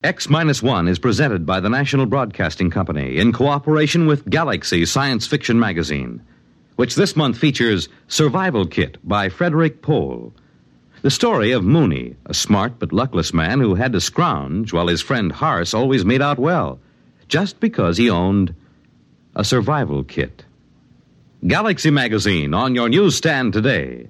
X 0.03 0.29
Minus 0.29 0.61
One 0.61 0.87
is 0.87 0.99
presented 0.99 1.47
by 1.47 1.59
the 1.59 1.69
National 1.69 2.05
Broadcasting 2.05 2.69
Company 2.69 3.17
in 3.17 3.31
cooperation 3.31 4.05
with 4.05 4.29
Galaxy 4.29 4.85
Science 4.85 5.25
Fiction 5.25 5.59
Magazine, 5.59 6.21
which 6.75 6.95
this 6.95 7.15
month 7.15 7.37
features 7.37 7.89
Survival 8.07 8.65
Kit 8.65 8.97
by 9.07 9.29
Frederik 9.29 9.81
Pohl. 9.81 10.33
The 11.01 11.11
story 11.11 11.51
of 11.51 11.63
Mooney, 11.63 12.15
a 12.25 12.33
smart 12.33 12.79
but 12.79 12.93
luckless 12.93 13.33
man 13.33 13.59
who 13.59 13.75
had 13.75 13.91
to 13.93 14.01
scrounge 14.01 14.71
while 14.71 14.87
his 14.87 15.01
friend 15.01 15.31
Harse 15.31 15.73
always 15.73 16.05
made 16.05 16.21
out 16.21 16.39
well, 16.39 16.79
just 17.27 17.59
because 17.59 17.97
he 17.97 18.09
owned 18.09 18.55
a 19.35 19.43
survival 19.43 20.03
kit. 20.03 20.45
Galaxy 21.45 21.89
Magazine 21.89 22.53
on 22.53 22.73
your 22.73 22.87
newsstand 22.87 23.51
today. 23.51 24.07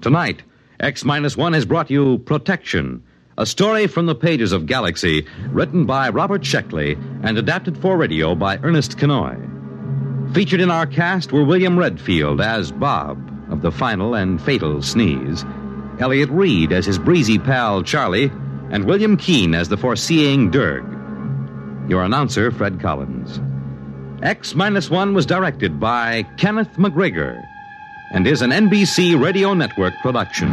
Tonight, 0.00 0.42
X 0.80 1.04
Minus 1.04 1.36
One 1.36 1.52
has 1.52 1.66
brought 1.66 1.90
you 1.90 2.18
Protection, 2.18 3.02
a 3.36 3.44
story 3.44 3.86
from 3.86 4.06
the 4.06 4.14
pages 4.14 4.52
of 4.52 4.66
Galaxy, 4.66 5.26
written 5.50 5.84
by 5.84 6.08
Robert 6.08 6.42
Sheckley 6.42 6.96
and 7.22 7.36
adapted 7.36 7.76
for 7.76 7.96
radio 7.96 8.34
by 8.34 8.58
Ernest 8.62 8.96
Kinoy. 8.96 9.53
Featured 10.34 10.60
in 10.60 10.68
our 10.68 10.84
cast 10.84 11.30
were 11.30 11.44
William 11.44 11.78
Redfield 11.78 12.40
as 12.40 12.72
Bob 12.72 13.16
of 13.52 13.62
the 13.62 13.70
final 13.70 14.16
and 14.16 14.42
fatal 14.42 14.82
sneeze, 14.82 15.44
Elliott 16.00 16.28
Reid 16.28 16.72
as 16.72 16.84
his 16.84 16.98
breezy 16.98 17.38
pal 17.38 17.84
Charlie, 17.84 18.32
and 18.70 18.84
William 18.84 19.16
Keene 19.16 19.54
as 19.54 19.68
the 19.68 19.76
foreseeing 19.76 20.50
Derg. 20.50 20.82
Your 21.88 22.02
announcer, 22.02 22.50
Fred 22.50 22.80
Collins. 22.80 23.40
X 24.24 24.56
Minus 24.56 24.90
One 24.90 25.14
was 25.14 25.24
directed 25.24 25.78
by 25.78 26.24
Kenneth 26.36 26.72
McGregor 26.78 27.40
and 28.10 28.26
is 28.26 28.42
an 28.42 28.50
NBC 28.50 29.20
Radio 29.22 29.54
Network 29.54 29.94
production. 30.02 30.52